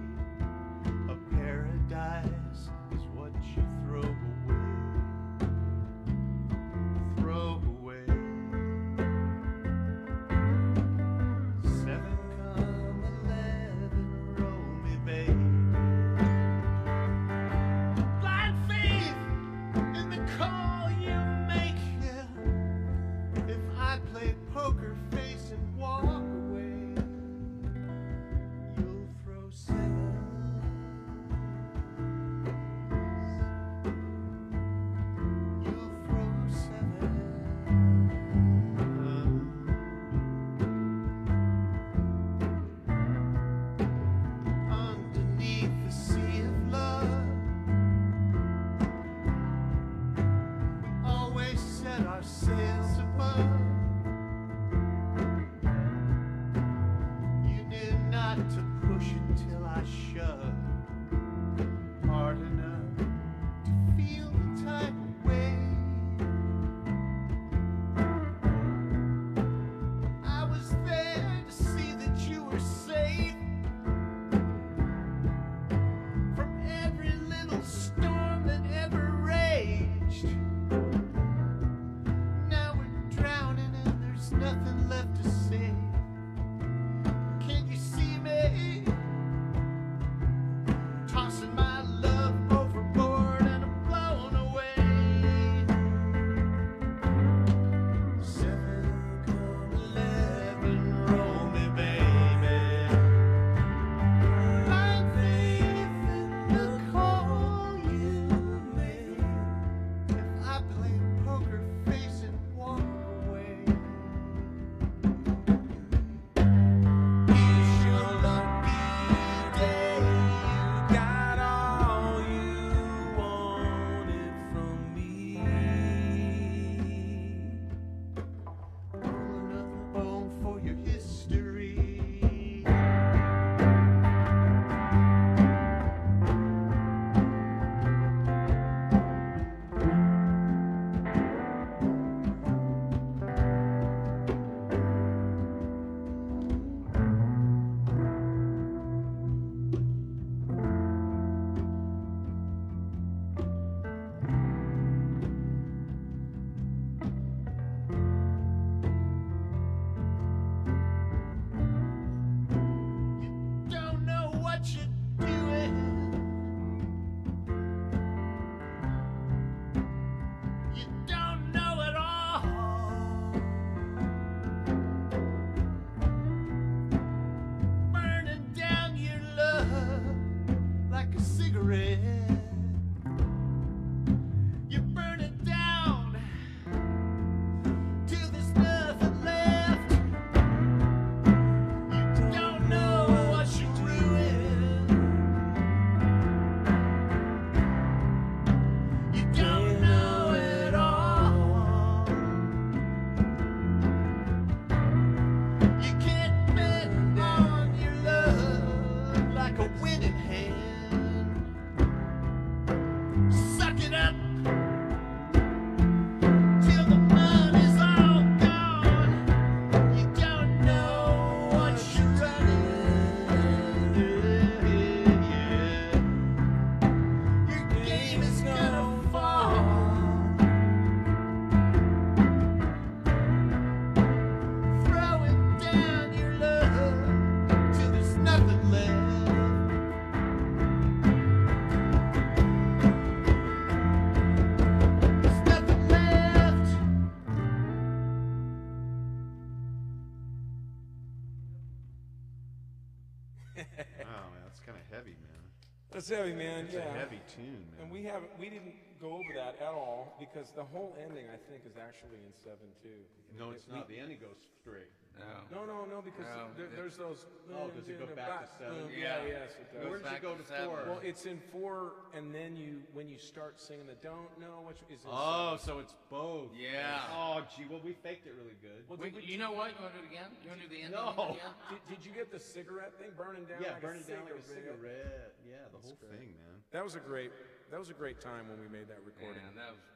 Heavy, 256.14 256.32
man. 256.32 256.64
It's 256.66 256.74
yeah. 256.74 256.86
a 256.86 256.98
heavy 256.98 257.20
tune, 257.34 257.64
man. 257.74 257.82
And 257.82 257.90
we 257.90 258.02
haven't, 258.04 258.30
we 258.38 258.48
didn't 258.48 258.74
go 259.00 259.12
over 259.12 259.32
that 259.34 259.56
at 259.60 259.74
all 259.74 260.14
because 260.18 260.50
the 260.54 260.64
whole 260.64 260.96
ending, 261.02 261.26
I 261.28 261.38
think, 261.50 261.66
is 261.66 261.76
actually 261.76 262.22
in 262.22 262.32
seven 262.42 262.68
two. 262.82 263.02
no, 263.38 263.50
it's 263.50 263.66
We- 263.68 263.74
not. 263.76 263.88
The 263.88 263.98
ending 263.98 264.18
goes 264.20 264.38
straight. 264.62 264.90
No. 265.14 265.46
No, 265.54 265.60
no, 265.64 265.84
no, 265.86 266.02
because 266.02 266.26
No, 266.26 266.50
there, 266.56 266.66
it- 266.66 266.74
there's 266.76 266.96
those. 266.98 267.26
Oh, 267.54 267.70
does 267.70 267.86
it 267.88 268.00
go 268.02 268.06
back 268.18 268.42
to 268.42 268.48
seven? 268.58 268.90
Mm-hmm. 268.90 268.98
Yeah, 268.98 269.22
Yeah. 269.22 269.46
yes, 269.46 269.50
it 269.60 269.70
Goes 269.70 269.78
does. 269.78 269.84
Where 269.86 269.98
does 270.02 270.02
back 270.10 270.18
it 270.18 270.22
go 270.26 270.32
to 270.34 270.42
to 270.42 270.48
seven. 270.48 270.66
four? 270.66 270.82
Well, 270.90 271.00
it's 271.04 271.24
in 271.26 271.38
four, 271.52 271.92
and 272.16 272.34
then 272.34 272.56
you, 272.56 272.82
when 272.92 273.06
you 273.08 273.18
start 273.18 273.60
singing 273.60 273.86
the 273.86 273.94
"Don't 274.02 274.32
Know 274.42 274.66
which 274.66 274.82
is 274.90 275.04
in 275.06 275.10
Oh, 275.12 275.54
seven. 275.54 275.62
so 275.62 275.72
it's 275.78 275.94
both. 276.10 276.50
Yeah. 276.58 276.98
Oh, 277.14 277.46
gee, 277.54 277.64
well, 277.70 277.80
we 277.84 277.92
faked 277.94 278.26
it 278.26 278.34
really 278.34 278.58
good. 278.58 278.82
Well, 278.90 278.98
Wait, 278.98 279.14
did, 279.14 279.22
you 279.28 279.38
know 279.38 279.52
what? 279.54 279.70
You 279.70 279.78
want 279.86 279.94
to 279.94 280.00
do 280.02 280.06
it 280.06 280.10
again? 280.10 280.30
You 280.42 280.50
want 280.50 280.60
to 280.62 280.66
do 280.66 280.74
the 280.74 280.82
ending 280.82 280.98
No. 280.98 281.38
again? 281.38 281.54
did, 281.70 281.80
did 281.94 282.00
you 282.02 282.10
get 282.10 282.32
the 282.34 282.40
cigarette 282.42 282.98
thing 282.98 283.14
burning 283.16 283.44
down? 283.46 283.62
yeah, 283.62 283.78
like 283.78 283.86
burning 283.86 284.02
a 284.02 284.10
down 284.10 284.24
like 284.26 284.34
a 284.34 284.42
cigarette? 284.42 284.82
cigarette. 284.82 285.30
Yeah, 285.46 285.62
the 285.70 285.78
whole 285.78 285.98
thing, 286.10 286.34
man. 286.42 286.58
That 286.74 286.82
was 286.82 286.98
a 286.98 287.02
great. 287.04 287.30
That 287.70 287.78
was 287.78 287.88
a 287.90 287.94
great 287.96 288.18
time 288.20 288.50
when 288.50 288.58
we 288.58 288.66
made 288.66 288.88
that 288.90 288.98
recording. 289.06 289.40
Man, 289.46 289.54
that 289.56 289.70
was, 289.72 289.78
I 289.78 289.78
love 289.78 289.78
that. 289.78 289.93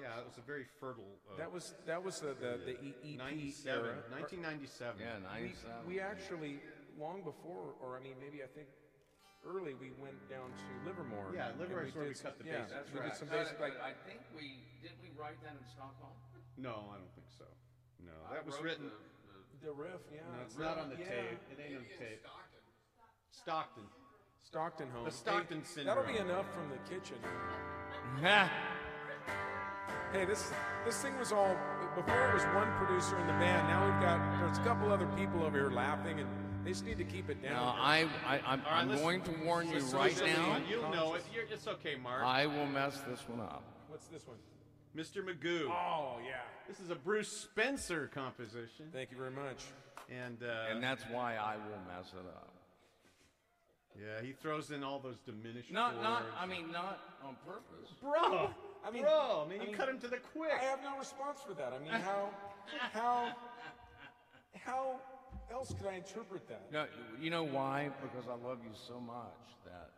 Yeah, 0.00 0.20
it 0.20 0.26
was 0.28 0.38
a 0.38 0.44
very 0.46 0.66
fertile. 0.80 1.16
Uh, 1.28 1.36
That 1.38 1.50
was 1.52 1.74
that 1.86 2.02
was 2.02 2.20
the 2.20 2.34
the, 2.38 2.60
the 2.64 2.76
EP 2.76 3.16
97, 3.18 3.72
era. 3.72 3.96
1997. 4.12 5.00
Yeah, 5.00 5.16
We, 5.16 5.48
97. 5.50 5.86
we 5.86 6.00
actually 6.00 6.60
long 7.00 7.22
before, 7.22 7.74
or 7.82 7.96
I 7.96 8.00
mean, 8.04 8.14
maybe 8.20 8.42
I 8.44 8.48
think 8.52 8.68
early 9.44 9.74
we 9.74 9.92
went 10.00 10.16
down 10.28 10.50
to 10.52 10.66
Livermore. 10.88 11.32
Yeah, 11.34 11.52
Livermore 11.58 11.82
we 11.84 11.88
is 11.88 11.94
where 11.94 12.04
did 12.08 12.16
we 12.16 12.22
cut 12.22 12.36
some- 12.36 12.44
the 12.44 12.50
yeah, 12.50 12.66
basics. 12.66 12.72
That's 12.76 12.90
we 12.92 12.98
right. 13.00 13.08
did 13.08 13.16
some 13.18 13.28
But- 13.28 13.38
basic, 13.46 13.56
like, 13.60 13.76
I 13.80 13.92
think 14.08 14.20
we 14.34 14.60
didn't 14.82 15.00
we 15.02 15.10
write 15.16 15.38
that 15.44 15.54
in 15.56 15.64
Stockholm. 15.70 16.12
No, 16.58 16.88
I 16.92 16.96
don't 16.98 17.12
think 17.14 17.28
so. 17.30 17.44
No, 18.04 18.12
I 18.28 18.34
that 18.40 18.46
was 18.46 18.58
written. 18.60 18.90
the- 18.90 19.66
the 19.66 19.72
riff, 19.72 20.00
yeah. 20.12 20.20
No, 20.36 20.42
it's 20.44 20.58
not 20.58 20.78
on 20.78 20.90
the 20.90 20.96
yeah. 21.00 21.08
tape. 21.08 21.40
It 21.50 21.58
ain't 21.60 21.76
on 21.78 21.84
the 21.88 21.96
tape. 21.96 22.26
Stockton. 23.30 23.84
Stockton 24.42 24.90
home. 24.90 25.04
The 25.04 25.10
Stockton 25.10 25.62
hey, 25.74 25.84
That'll 25.84 26.04
be 26.04 26.18
enough 26.18 26.46
from 26.54 26.70
the 26.70 26.78
kitchen. 26.88 27.18
the- 30.16 30.20
Hey, 30.20 30.24
this 30.26 30.52
this 30.84 31.02
thing 31.02 31.18
was 31.18 31.32
all 31.32 31.56
before 31.94 32.30
it 32.30 32.34
was 32.34 32.42
one 32.54 32.70
producer 32.78 33.18
in 33.18 33.26
the 33.26 33.32
band. 33.34 33.68
Now 33.68 33.84
we've 33.84 34.00
got 34.00 34.40
there's 34.40 34.58
a 34.58 34.62
couple 34.62 34.90
other 34.92 35.06
people 35.16 35.42
over 35.44 35.58
here 35.58 35.70
laughing, 35.70 36.20
and 36.20 36.28
they 36.64 36.70
just 36.70 36.84
need 36.84 36.98
to 36.98 37.04
keep 37.04 37.28
it 37.28 37.42
down. 37.42 37.52
Now 37.52 37.76
I, 37.78 38.08
I 38.26 38.38
I'm, 38.38 38.42
All 38.44 38.56
right, 38.56 38.62
I'm 38.66 38.88
listen- 38.88 39.04
going 39.04 39.22
to 39.22 39.30
warn 39.44 39.68
you 39.70 39.78
right 39.92 40.16
now. 40.24 40.58
You'll 40.68 40.90
know 40.90 41.14
it. 41.14 41.22
You're, 41.34 41.44
it's 41.50 41.66
okay, 41.68 41.96
Mark. 41.96 42.22
I 42.24 42.46
will 42.46 42.66
mess 42.66 43.00
this 43.08 43.20
one 43.28 43.40
up. 43.40 43.62
What's 43.88 44.06
this 44.06 44.26
one? 44.26 44.36
Mr. 44.96 45.22
Magoo. 45.22 45.68
Oh 45.70 46.16
yeah. 46.24 46.40
This 46.66 46.80
is 46.80 46.90
a 46.90 46.94
Bruce 46.94 47.30
Spencer 47.30 48.10
composition, 48.12 48.86
Thank 48.92 49.10
you 49.10 49.18
very 49.18 49.30
much. 49.30 49.64
and 50.10 50.42
uh, 50.42 50.70
And 50.70 50.82
that's 50.82 51.04
why 51.10 51.36
I 51.36 51.56
will 51.56 51.78
mess 51.94 52.12
it 52.12 52.26
up. 52.26 52.48
yeah, 54.00 54.24
he 54.24 54.32
throws 54.32 54.70
in 54.70 54.82
all 54.82 54.98
those 54.98 55.18
diminished 55.20 55.70
Not, 55.70 56.02
not. 56.02 56.22
chords. 56.22 56.34
I 56.40 56.46
mean, 56.46 56.72
not 56.72 56.98
on 57.24 57.36
purpose. 57.46 57.92
bro. 58.00 58.50
I 58.86 58.90
mean- 58.90 59.02
bro, 59.02 59.46
man, 59.48 59.58
I 59.60 59.62
you 59.64 59.68
mean- 59.70 59.76
cut 59.76 59.88
him 59.88 59.98
to 60.00 60.08
the 60.08 60.18
quick. 60.18 60.52
I 60.54 60.62
have 60.64 60.80
no 60.82 60.96
response 60.98 61.40
for 61.46 61.54
that. 61.54 61.72
I 61.72 61.78
mean, 61.80 61.90
how 61.90 62.30
how 62.92 63.34
how 64.64 65.00
else 65.50 65.74
could 65.76 65.86
I 65.88 65.94
interpret 65.94 66.46
that? 66.48 66.70
No, 66.72 66.86
you 67.20 67.30
know 67.30 67.42
why? 67.42 67.90
Because 68.02 68.28
I 68.28 68.34
love 68.46 68.58
you 68.62 68.70
so 68.74 69.00
much 69.00 69.48
that 69.64 69.90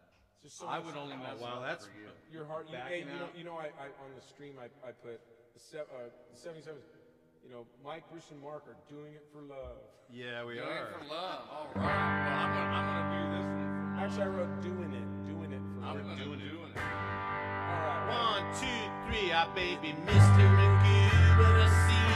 just 0.42 0.58
so 0.58 0.66
I 0.66 0.78
much- 0.78 0.86
would 0.86 0.96
only 0.96 1.16
mess 1.16 1.38
wow, 1.40 1.48
it 1.48 1.54
up 1.56 1.62
that's- 1.62 1.84
for 1.86 1.92
you. 2.00 2.08
Your 2.32 2.44
heart. 2.46 2.66
You, 2.70 2.76
hey, 2.78 3.00
you 3.00 3.04
know, 3.18 3.28
you 3.36 3.44
know, 3.44 3.56
I, 3.56 3.66
I 3.80 3.86
on 4.04 4.10
the 4.14 4.20
stream 4.22 4.54
I, 4.60 4.66
I 4.86 4.92
put 4.92 5.20
the, 5.54 5.60
se- 5.60 5.78
uh, 5.80 6.08
the 6.32 6.36
77. 6.38 6.80
You 7.44 7.50
know, 7.54 7.66
Mike, 7.84 8.04
Bruce, 8.10 8.28
and 8.30 8.40
Mark 8.42 8.64
are 8.68 8.76
doing 8.92 9.14
it 9.14 9.24
for 9.32 9.40
love. 9.40 9.80
Yeah, 10.10 10.44
we 10.44 10.54
Doing 10.54 10.68
are. 10.68 10.90
Doing 10.92 11.00
it 11.00 11.08
for 11.08 11.14
love. 11.14 11.40
All 11.50 11.66
right. 11.74 11.76
Well, 11.76 11.88
I'm 11.88 12.52
gonna, 12.52 12.76
I'm 12.76 12.84
gonna 12.84 13.08
do 13.16 13.22
this 13.32 13.48
one. 13.48 13.96
For 13.96 14.04
Actually, 14.04 14.22
I 14.22 14.28
wrote 14.28 14.60
doing 14.60 14.92
it, 14.92 15.08
doing 15.24 15.52
it 15.52 15.62
for 15.72 15.80
I'm 15.80 15.96
love. 15.96 16.04
gonna 16.04 16.24
doing 16.24 16.40
it. 16.40 16.50
doing 16.52 16.70
it. 16.72 16.76
All 16.76 16.84
right. 16.84 17.27
One, 18.08 18.42
two, 18.58 18.66
three, 19.06 19.32
I 19.32 19.46
baby 19.54 19.94
Mr. 20.06 20.44
Magoo, 20.56 21.36
but 21.36 21.60
I 21.60 21.68
see 21.68 22.07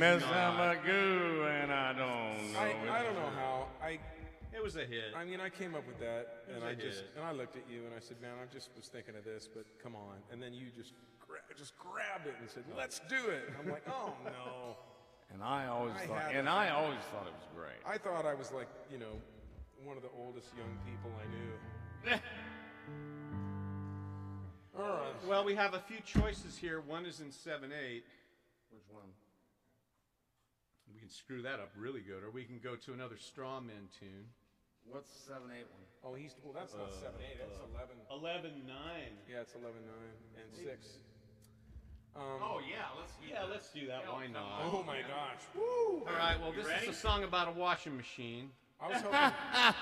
hit. 0.00 0.20
may 0.20 0.26
but 0.26 0.82
be 0.82 0.90
it 0.90 0.94
was 0.94 1.36
Magoo, 1.46 1.62
and 1.62 1.72
I 1.72 1.92
don't 1.92 2.52
know. 2.52 2.58
I. 2.58 2.98
I 2.98 3.02
don't 3.02 3.14
know 3.14 3.30
how. 3.36 3.66
I 3.82 3.98
It 4.52 4.62
was 4.62 4.76
a 4.76 4.84
hit. 4.84 5.14
I 5.16 5.24
mean, 5.24 5.40
I 5.40 5.48
came 5.48 5.74
up 5.74 5.86
with 5.86 5.98
that, 6.00 6.44
It 6.48 6.54
and 6.56 6.64
I 6.64 6.74
just 6.74 7.00
hit. 7.00 7.10
and 7.16 7.24
I 7.24 7.32
looked 7.32 7.56
at 7.56 7.62
you 7.70 7.84
and 7.86 7.94
I 7.94 8.00
said, 8.00 8.20
"Man, 8.20 8.32
I 8.42 8.46
just 8.52 8.70
was 8.76 8.88
thinking 8.88 9.14
of 9.16 9.24
this, 9.24 9.46
but 9.52 9.64
come 9.82 9.94
on." 9.94 10.16
And 10.32 10.42
then 10.42 10.52
you 10.54 10.66
just 10.76 10.92
gra- 11.24 11.38
just 11.56 11.78
grabbed 11.78 12.26
it 12.26 12.34
and 12.40 12.48
said, 12.50 12.64
"Let's 12.76 13.00
do 13.08 13.28
it." 13.28 13.48
I'm 13.58 13.70
like, 13.70 13.84
"Oh 13.88 14.12
no." 14.24 14.76
And 15.32 15.42
I 15.44 15.68
always 15.68 15.94
I 15.94 16.06
thought, 16.06 16.22
had 16.22 16.34
and 16.36 16.48
it. 16.48 16.50
I 16.50 16.70
always 16.70 16.98
thought 17.12 17.26
it 17.26 17.32
was 17.32 17.46
great. 17.54 17.78
I 17.86 17.96
thought 17.98 18.26
I 18.26 18.34
was 18.34 18.50
like, 18.50 18.66
you 18.90 18.98
know, 18.98 19.14
one 19.84 19.96
of 19.96 20.02
the 20.02 20.10
oldest 20.18 20.48
young 20.58 20.76
people 20.84 21.10
I 21.22 21.26
knew. 21.30 22.18
All 24.78 24.88
right. 24.88 25.26
Well, 25.28 25.44
we 25.44 25.54
have 25.54 25.74
a 25.74 25.78
few 25.78 25.98
choices 26.04 26.56
here. 26.56 26.80
One 26.80 27.06
is 27.06 27.20
in 27.20 27.30
seven 27.30 27.70
eight. 27.70 28.04
Which 28.70 28.82
one? 28.90 29.06
We 30.92 30.98
can 30.98 30.99
screw 31.12 31.42
that 31.42 31.60
up 31.60 31.70
really 31.76 32.00
good, 32.00 32.22
or 32.22 32.30
we 32.30 32.44
can 32.44 32.58
go 32.62 32.76
to 32.76 32.92
another 32.92 33.16
straw 33.18 33.60
man 33.60 33.88
tune. 33.98 34.26
What's 34.88 35.10
seven 35.12 35.50
eight 35.52 35.66
one? 35.70 35.84
Oh, 36.02 36.14
he's 36.14 36.34
well. 36.42 36.54
That's 36.54 36.74
not 36.74 36.92
seven 36.94 37.20
eight. 37.20 37.38
That's 37.38 37.58
eleven. 37.70 37.96
Eleven 38.10 38.52
nine. 38.66 39.12
Yeah, 39.30 39.42
it's 39.42 39.54
eleven 39.54 39.82
nine 39.84 40.16
and 40.40 40.48
six. 40.54 40.98
Um, 42.16 42.22
Oh 42.42 42.60
yeah, 42.68 42.90
let's 42.98 43.12
do 43.20 43.26
Yeah, 43.28 43.42
that. 43.42 43.50
let's 43.50 43.70
do 43.70 43.86
that. 43.86 44.02
Yeah, 44.06 44.12
Why 44.12 44.26
not? 44.26 44.62
oh 44.72 44.82
my 44.82 44.98
gosh. 45.02 45.42
Woo. 45.54 46.02
All 46.08 46.16
right. 46.18 46.40
Well, 46.40 46.52
this 46.52 46.66
ready? 46.66 46.86
is 46.88 46.96
a 46.96 46.98
song 46.98 47.22
about 47.24 47.48
a 47.48 47.52
washing 47.52 47.96
machine. 47.96 48.50
I 48.82 48.88
was 48.88 48.96
hoping. 49.02 49.14
I 49.52 49.74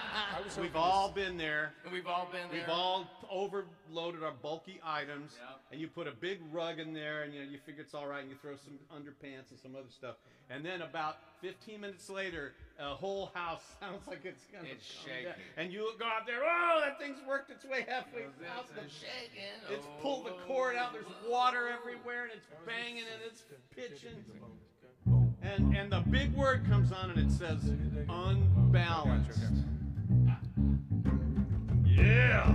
was 0.45 0.55
hoping 0.55 0.63
We've 0.65 0.77
all 0.77 1.09
s- 1.09 1.15
been 1.15 1.37
there. 1.37 1.73
We've 1.93 2.07
all 2.07 2.29
been 2.33 2.49
there. 2.51 2.61
We've 2.61 2.69
all 2.69 3.07
overloaded 3.31 4.23
our 4.25 4.33
bulky 4.33 4.81
items, 4.85 5.37
Yep. 5.39 5.61
and 5.73 5.81
you 5.81 5.87
put 5.89 6.07
a 6.09 6.13
big 6.13 6.41
rug 6.53 6.79
in 6.79 6.93
there, 6.95 7.23
and 7.23 7.33
you 7.35 7.45
know 7.45 7.51
you 7.51 7.59
figure 7.65 7.83
it's 7.83 7.95
all 7.95 8.07
right, 8.07 8.21
and 8.23 8.31
you 8.31 8.37
throw 8.43 8.57
some 8.57 8.79
underpants 8.95 9.51
and 9.51 9.59
some 9.63 9.77
other 9.77 9.91
stuff, 9.91 10.17
and 10.51 10.65
then 10.65 10.83
about 10.83 11.19
15 11.43 11.81
minutes 11.81 12.09
later, 12.11 12.55
a 12.81 12.95
whole 12.95 13.31
house 13.35 13.63
sounds 13.81 14.07
like 14.09 14.25
it's 14.25 14.45
gonna 14.53 14.67
It's 14.69 14.87
come 15.05 15.13
down. 15.13 15.23
shaking. 15.25 15.43
and 15.59 15.73
you 15.73 15.93
go 15.99 16.07
out 16.07 16.27
there, 16.27 16.41
oh, 16.43 16.81
that 16.85 16.99
thing's 16.99 17.19
worked 17.29 17.51
its 17.51 17.65
way 17.65 17.85
halfway 17.87 18.25
out 18.25 18.67
It's 18.67 18.73
the 18.75 19.07
shaking. 19.07 19.61
It's 19.71 19.87
pulled 20.01 20.27
the 20.27 20.35
cord 20.47 20.75
out. 20.77 20.93
There's 20.93 21.05
water 21.29 21.69
everywhere, 21.69 22.25
and 22.25 22.33
it's 22.35 22.47
banging 22.67 23.05
and 23.05 23.23
it's 23.27 23.43
pitching. 23.77 24.25
And 25.43 25.75
and 25.77 25.93
the 25.93 26.01
big 26.01 26.35
word 26.35 26.67
comes 26.67 26.93
on, 26.93 27.11
and 27.11 27.19
it 27.19 27.31
says 27.31 27.73
unbalanced. 28.09 29.41
Yeah. 31.87 32.53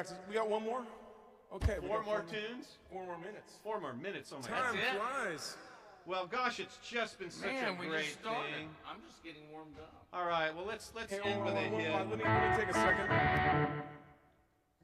Getting 0.00 0.16
practice. 0.16 0.28
We 0.28 0.34
got 0.34 0.48
one 0.48 0.64
more. 0.64 0.82
Okay. 1.54 1.76
we 1.82 1.88
Four 1.88 2.02
more 2.02 2.22
four 2.22 2.24
tunes. 2.30 2.78
Four 2.90 3.04
more 3.04 3.18
minutes. 3.18 3.52
Four 3.62 3.80
more 3.80 3.92
minutes. 3.92 4.32
Oh 4.32 4.40
my 4.40 4.48
Time 4.48 4.74
God. 4.74 4.84
it? 4.84 4.96
flies. 4.96 5.56
Well, 6.06 6.26
gosh, 6.26 6.60
it's 6.60 6.78
just 6.82 7.18
been 7.18 7.30
such 7.30 7.52
Man, 7.52 7.76
a 7.76 7.80
we 7.80 7.86
great 7.86 8.04
just 8.08 8.20
started. 8.20 8.48
thing. 8.56 8.68
I'm 8.88 9.02
just 9.06 9.22
getting 9.22 9.42
warmed 9.52 9.76
up. 9.76 9.92
All 10.12 10.24
right. 10.26 10.54
Well, 10.54 10.64
let's 10.64 10.92
let's 10.96 11.12
Hey, 11.12 11.20
end 11.20 11.42
hold 11.42 11.46
with 11.46 11.54
a 11.54 11.66
on, 11.66 11.68
hold 11.68 11.80
hit. 11.82 11.92
Let 11.92 12.18
me, 12.18 12.24
let 12.24 12.50
me 12.50 12.64
take 12.64 12.70
a 12.70 12.78
second. 12.80 13.06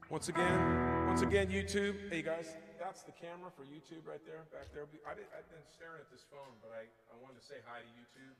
Once 0.09 0.29
again, 0.29 1.07
once 1.07 1.21
again, 1.21 1.49
YouTube. 1.49 1.95
Hey 2.09 2.21
guys, 2.21 2.55
that's 2.79 3.03
the 3.03 3.11
camera 3.11 3.51
for 3.51 3.63
YouTube 3.63 4.07
right 4.07 4.23
there, 4.23 4.47
back 4.53 4.71
there. 4.71 4.83
I've 4.83 5.17
been, 5.17 5.27
I've 5.35 5.49
been 5.51 5.65
staring 5.67 5.99
at 5.99 6.07
this 6.11 6.23
phone, 6.31 6.55
but 6.61 6.71
I, 6.71 6.87
I 7.11 7.15
wanted 7.19 7.41
to 7.41 7.45
say 7.45 7.59
hi 7.65 7.79
to 7.83 7.89
YouTube. 7.91 8.35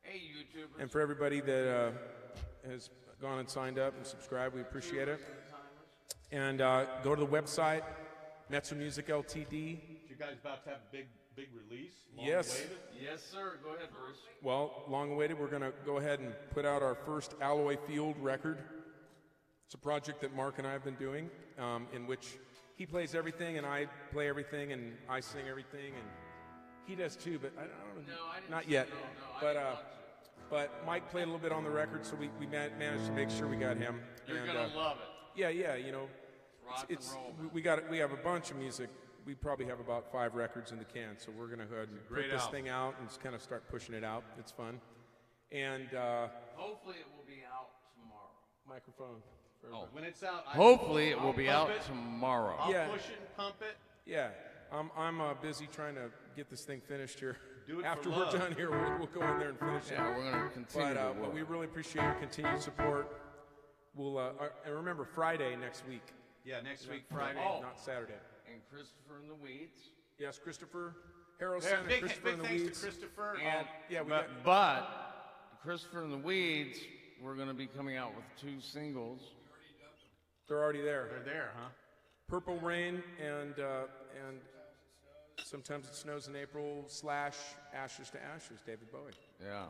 Hey, 0.00 0.22
YouTubers. 0.32 0.80
And 0.80 0.90
for 0.90 1.02
everybody 1.02 1.42
that 1.42 1.68
uh, 1.68 2.70
has 2.70 2.88
gone 3.20 3.40
and 3.40 3.50
signed 3.50 3.78
up 3.78 3.94
and 3.96 4.06
subscribed, 4.06 4.54
we 4.54 4.62
appreciate 4.62 5.08
it. 5.08 5.20
And 6.30 6.60
uh, 6.60 6.84
go 7.02 7.14
to 7.14 7.20
the 7.20 7.26
website, 7.26 7.82
Metro 8.50 8.76
Music 8.76 9.08
Ltd. 9.08 9.52
You 9.52 10.16
guys 10.18 10.36
about 10.42 10.62
to 10.64 10.70
have 10.70 10.78
a 10.78 10.92
big 10.92 11.06
big 11.34 11.48
release? 11.70 11.92
Long 12.16 12.26
Yes. 12.26 12.50
awaited? 12.58 12.76
Yes, 13.00 13.22
sir. 13.22 13.58
Go 13.62 13.74
ahead, 13.74 13.88
Bruce. 13.92 14.18
Well, 14.42 14.82
long 14.88 15.12
awaited, 15.12 15.38
we're 15.38 15.46
going 15.46 15.62
to 15.62 15.72
go 15.86 15.98
ahead 15.98 16.18
and 16.18 16.34
put 16.52 16.64
out 16.66 16.82
our 16.82 16.96
first 16.96 17.34
Alloy 17.40 17.76
Field 17.86 18.16
record. 18.20 18.58
It's 19.66 19.74
a 19.74 19.78
project 19.78 20.20
that 20.22 20.34
Mark 20.34 20.58
and 20.58 20.66
I 20.66 20.72
have 20.72 20.82
been 20.82 20.96
doing, 20.96 21.30
um, 21.58 21.86
in 21.94 22.08
which 22.08 22.38
he 22.74 22.86
plays 22.86 23.14
everything 23.14 23.56
and 23.56 23.64
I 23.64 23.86
play 24.12 24.28
everything 24.28 24.72
and 24.72 24.94
I 25.08 25.20
sing 25.20 25.46
everything 25.48 25.94
and 25.94 26.04
he 26.86 26.96
does 26.96 27.14
too, 27.14 27.38
but 27.40 27.52
I 27.56 27.60
don't 27.62 27.70
know. 28.08 28.14
No, 28.14 28.20
I 28.32 28.40
didn't. 28.40 28.50
Not 28.50 28.68
yet. 28.68 28.88
No, 28.88 28.94
no, 28.94 29.00
I 29.36 29.40
but 29.40 29.52
didn't 29.52 29.66
uh, 29.66 29.76
but 30.50 30.86
Mike 30.86 31.10
played 31.10 31.22
a 31.24 31.26
little 31.26 31.38
bit 31.38 31.52
on 31.52 31.62
the 31.62 31.70
record, 31.70 32.04
so 32.04 32.16
we, 32.16 32.30
we 32.40 32.46
managed 32.46 33.06
to 33.06 33.12
make 33.12 33.28
sure 33.30 33.46
we 33.46 33.56
got 33.56 33.76
him. 33.76 34.00
You're 34.26 34.38
And, 34.38 34.46
gonna 34.46 34.60
uh, 34.60 34.76
love 34.76 34.96
it. 34.96 35.17
Yeah, 35.38 35.50
yeah, 35.50 35.76
you 35.76 35.92
know, 35.92 36.08
Rock 36.66 36.86
it's, 36.88 37.12
and 37.12 37.16
roll. 37.22 37.34
we- 37.40 37.46
we 37.48 37.62
got 37.62 37.88
we 37.88 37.98
have 37.98 38.10
a 38.12 38.16
bunch 38.16 38.50
of 38.50 38.56
music. 38.56 38.90
We 39.24 39.34
probably 39.36 39.66
have 39.66 39.78
about 39.78 40.10
five 40.10 40.34
records 40.34 40.72
in 40.72 40.78
the 40.78 40.84
can, 40.84 41.16
so 41.16 41.30
we're 41.30 41.46
gonna 41.46 41.64
go 41.66 41.76
ahead 41.76 41.88
and 41.90 41.98
great 42.08 42.24
put 42.24 42.32
this 42.32 42.42
album. 42.42 42.52
thing 42.62 42.68
out 42.68 42.94
and 42.98 43.08
just 43.08 43.20
kind 43.22 43.34
of 43.36 43.42
start 43.42 43.68
pushing 43.68 43.94
it 43.94 44.02
out. 44.02 44.24
It's 44.38 44.50
fun. 44.50 44.80
And 45.52 45.94
uh, 45.94 46.26
Hopefully, 46.56 46.96
it 46.98 47.06
will 47.16 47.24
be 47.24 47.42
out 47.44 47.68
tomorrow. 47.94 48.30
microphone. 48.68 49.22
For 49.60 49.68
Oh. 49.68 49.82
everybody. 49.82 49.94
When 49.94 50.04
it's 50.04 50.22
out, 50.24 50.44
I, 50.48 50.56
Hopefully, 50.56 51.10
it 51.10 51.18
I'll 51.18 51.32
be 51.32 51.48
out 51.48 51.70
it. 51.70 51.82
tomorrow. 51.82 52.56
I'll 52.58 52.72
Yeah. 52.72 52.88
push 52.88 53.08
it 53.10 53.18
and 53.20 53.36
pump 53.36 53.56
it. 53.62 53.76
Yeah, 54.06 54.30
I'm 54.72 54.90
I'm 54.96 55.20
uh, 55.20 55.34
busy 55.34 55.68
trying 55.68 55.94
to 55.94 56.10
get 56.34 56.50
this 56.50 56.64
thing 56.64 56.80
finished 56.80 57.20
here. 57.20 57.36
Do 57.68 57.78
it 57.80 57.82
for 57.82 57.88
After 57.88 58.08
love. 58.10 58.32
we're 58.32 58.38
done 58.40 58.54
here, 58.54 58.70
we'll, 58.70 58.98
we'll 58.98 59.06
go 59.08 59.20
in 59.22 59.38
there 59.38 59.50
and 59.50 59.58
finish 59.58 59.90
Yeah, 59.90 60.10
it. 60.10 60.16
we're 60.16 60.30
gonna 60.32 60.48
continue 60.50 60.88
But, 60.88 60.96
uh, 60.96 61.08
to 61.08 61.14
but 61.14 61.22
work. 61.26 61.34
we 61.34 61.42
really 61.42 61.66
appreciate 61.66 62.02
your 62.02 62.14
continued 62.14 62.60
support. 62.62 63.20
We'll 63.98 64.16
uh, 64.16 64.30
uh, 64.40 64.48
and 64.64 64.74
remember 64.76 65.04
Friday 65.04 65.56
next 65.56 65.82
week. 65.88 66.02
Yeah, 66.44 66.60
next 66.60 66.88
week 66.88 67.02
Friday. 67.12 67.40
Oh. 67.44 67.60
not 67.60 67.80
Saturday. 67.80 68.12
and 68.50 68.62
Christopher 68.70 69.18
and 69.20 69.28
the 69.28 69.34
Weeds. 69.34 69.80
Yes, 70.18 70.38
Christopher 70.42 70.94
Yeah, 71.40 71.46
Harrelson 71.46 71.78
and 71.80 71.88
big 71.88 72.00
Christopher 72.00 72.24
big 72.24 72.34
and 72.34 72.42
the 72.42 72.46
thanks 72.48 72.62
Weeds. 72.62 72.78
to 72.80 72.86
Christopher. 72.86 73.36
And 73.44 73.58
Um, 73.66 73.66
Yeah, 73.90 74.02
we 74.02 74.08
but, 74.10 74.28
got 74.28 74.44
but 74.44 75.58
Christopher 75.64 76.04
and 76.04 76.12
the 76.12 76.16
Weeds, 76.18 76.78
we're 77.20 77.34
gonna 77.34 77.52
be 77.54 77.66
coming 77.66 77.96
out 77.96 78.14
with 78.14 78.24
two 78.40 78.60
singles. 78.60 79.20
they're 80.46 80.62
already 80.62 80.80
there. 80.80 81.08
they're 81.10 81.24
there, 81.34 81.50
huh? 81.60 81.68
Purple 82.28 82.56
Rain 82.60 83.02
and 83.20 83.58
uh, 83.58 83.82
and 84.28 84.40
sometimes 85.42 85.88
it 85.88 85.94
snows 85.96 86.28
in 86.28 86.36
April 86.36 86.84
slash 86.86 87.34
Ashes 87.74 88.10
to 88.10 88.22
Ashes. 88.22 88.60
David 88.64 88.90
Bowie. 88.92 89.10
Yeah. 89.44 89.64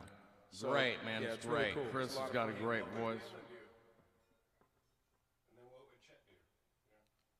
So, 0.51 0.69
great, 0.71 1.03
man. 1.03 1.21
yeah, 1.21 1.29
it's 1.29 1.37
it's 1.37 1.45
really 1.45 1.63
great. 1.63 1.73
cool. 1.75 1.83
It's 1.83 1.91
Chris 1.91 2.15
a 2.15 2.19
lot 2.19 2.21
has 2.21 2.29
of 2.29 2.33
got 2.33 2.49
a 2.49 2.53
great 2.53 2.85
voice. 2.99 3.19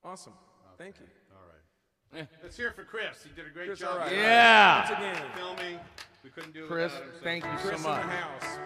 Awesome. 0.03 0.33
Thank 0.77 0.95
you. 0.99 1.05
All 1.33 2.19
right. 2.21 2.27
Let's 2.41 2.55
hear 2.57 2.67
it 2.69 2.75
for 2.75 2.83
Chris. 2.83 3.21
He 3.23 3.29
did 3.35 3.45
a 3.47 3.49
great 3.53 3.67
Chris, 3.67 3.79
job. 3.79 3.91
all 3.93 3.97
right. 3.99 4.11
Yeah. 4.13 4.77
Once 4.79 4.89
again, 4.91 5.21
Filming. 5.35 5.79
We 6.23 6.29
couldn't 6.29 6.53
do 6.53 6.65
it 6.65 6.67
Chris, 6.67 6.91
without 6.93 7.05
him. 7.07 7.13
so- 7.17 7.23
thank 7.23 7.43
you 7.43 7.49
Chris 7.57 7.81
so 7.81 7.91
in 7.91 7.95
much. 7.97 8.01
the 8.05 8.11
house. 8.11 8.59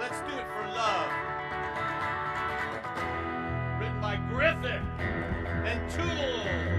Let's 0.00 0.20
do 0.20 0.36
it 0.38 0.46
for 0.54 0.66
love. 0.68 1.10
Written 3.80 4.00
by 4.00 4.16
Griffin 4.28 4.82
and 5.66 5.90
Tool. 5.90 6.71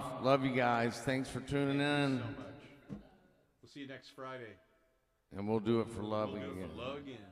Off. 0.00 0.24
Love 0.24 0.44
you 0.44 0.52
guys. 0.52 0.98
Thanks 1.00 1.28
for 1.28 1.40
tuning 1.40 1.78
Thank 1.78 2.12
in. 2.12 2.18
so 2.18 2.24
much. 2.24 3.00
We'll 3.62 3.70
see 3.72 3.80
you 3.80 3.88
next 3.88 4.10
Friday. 4.10 4.52
And 5.36 5.48
we'll 5.48 5.60
do 5.60 5.80
it 5.80 5.88
for 5.90 6.02
love 6.02 6.32
We'll 6.32 6.42
again. 6.42 7.29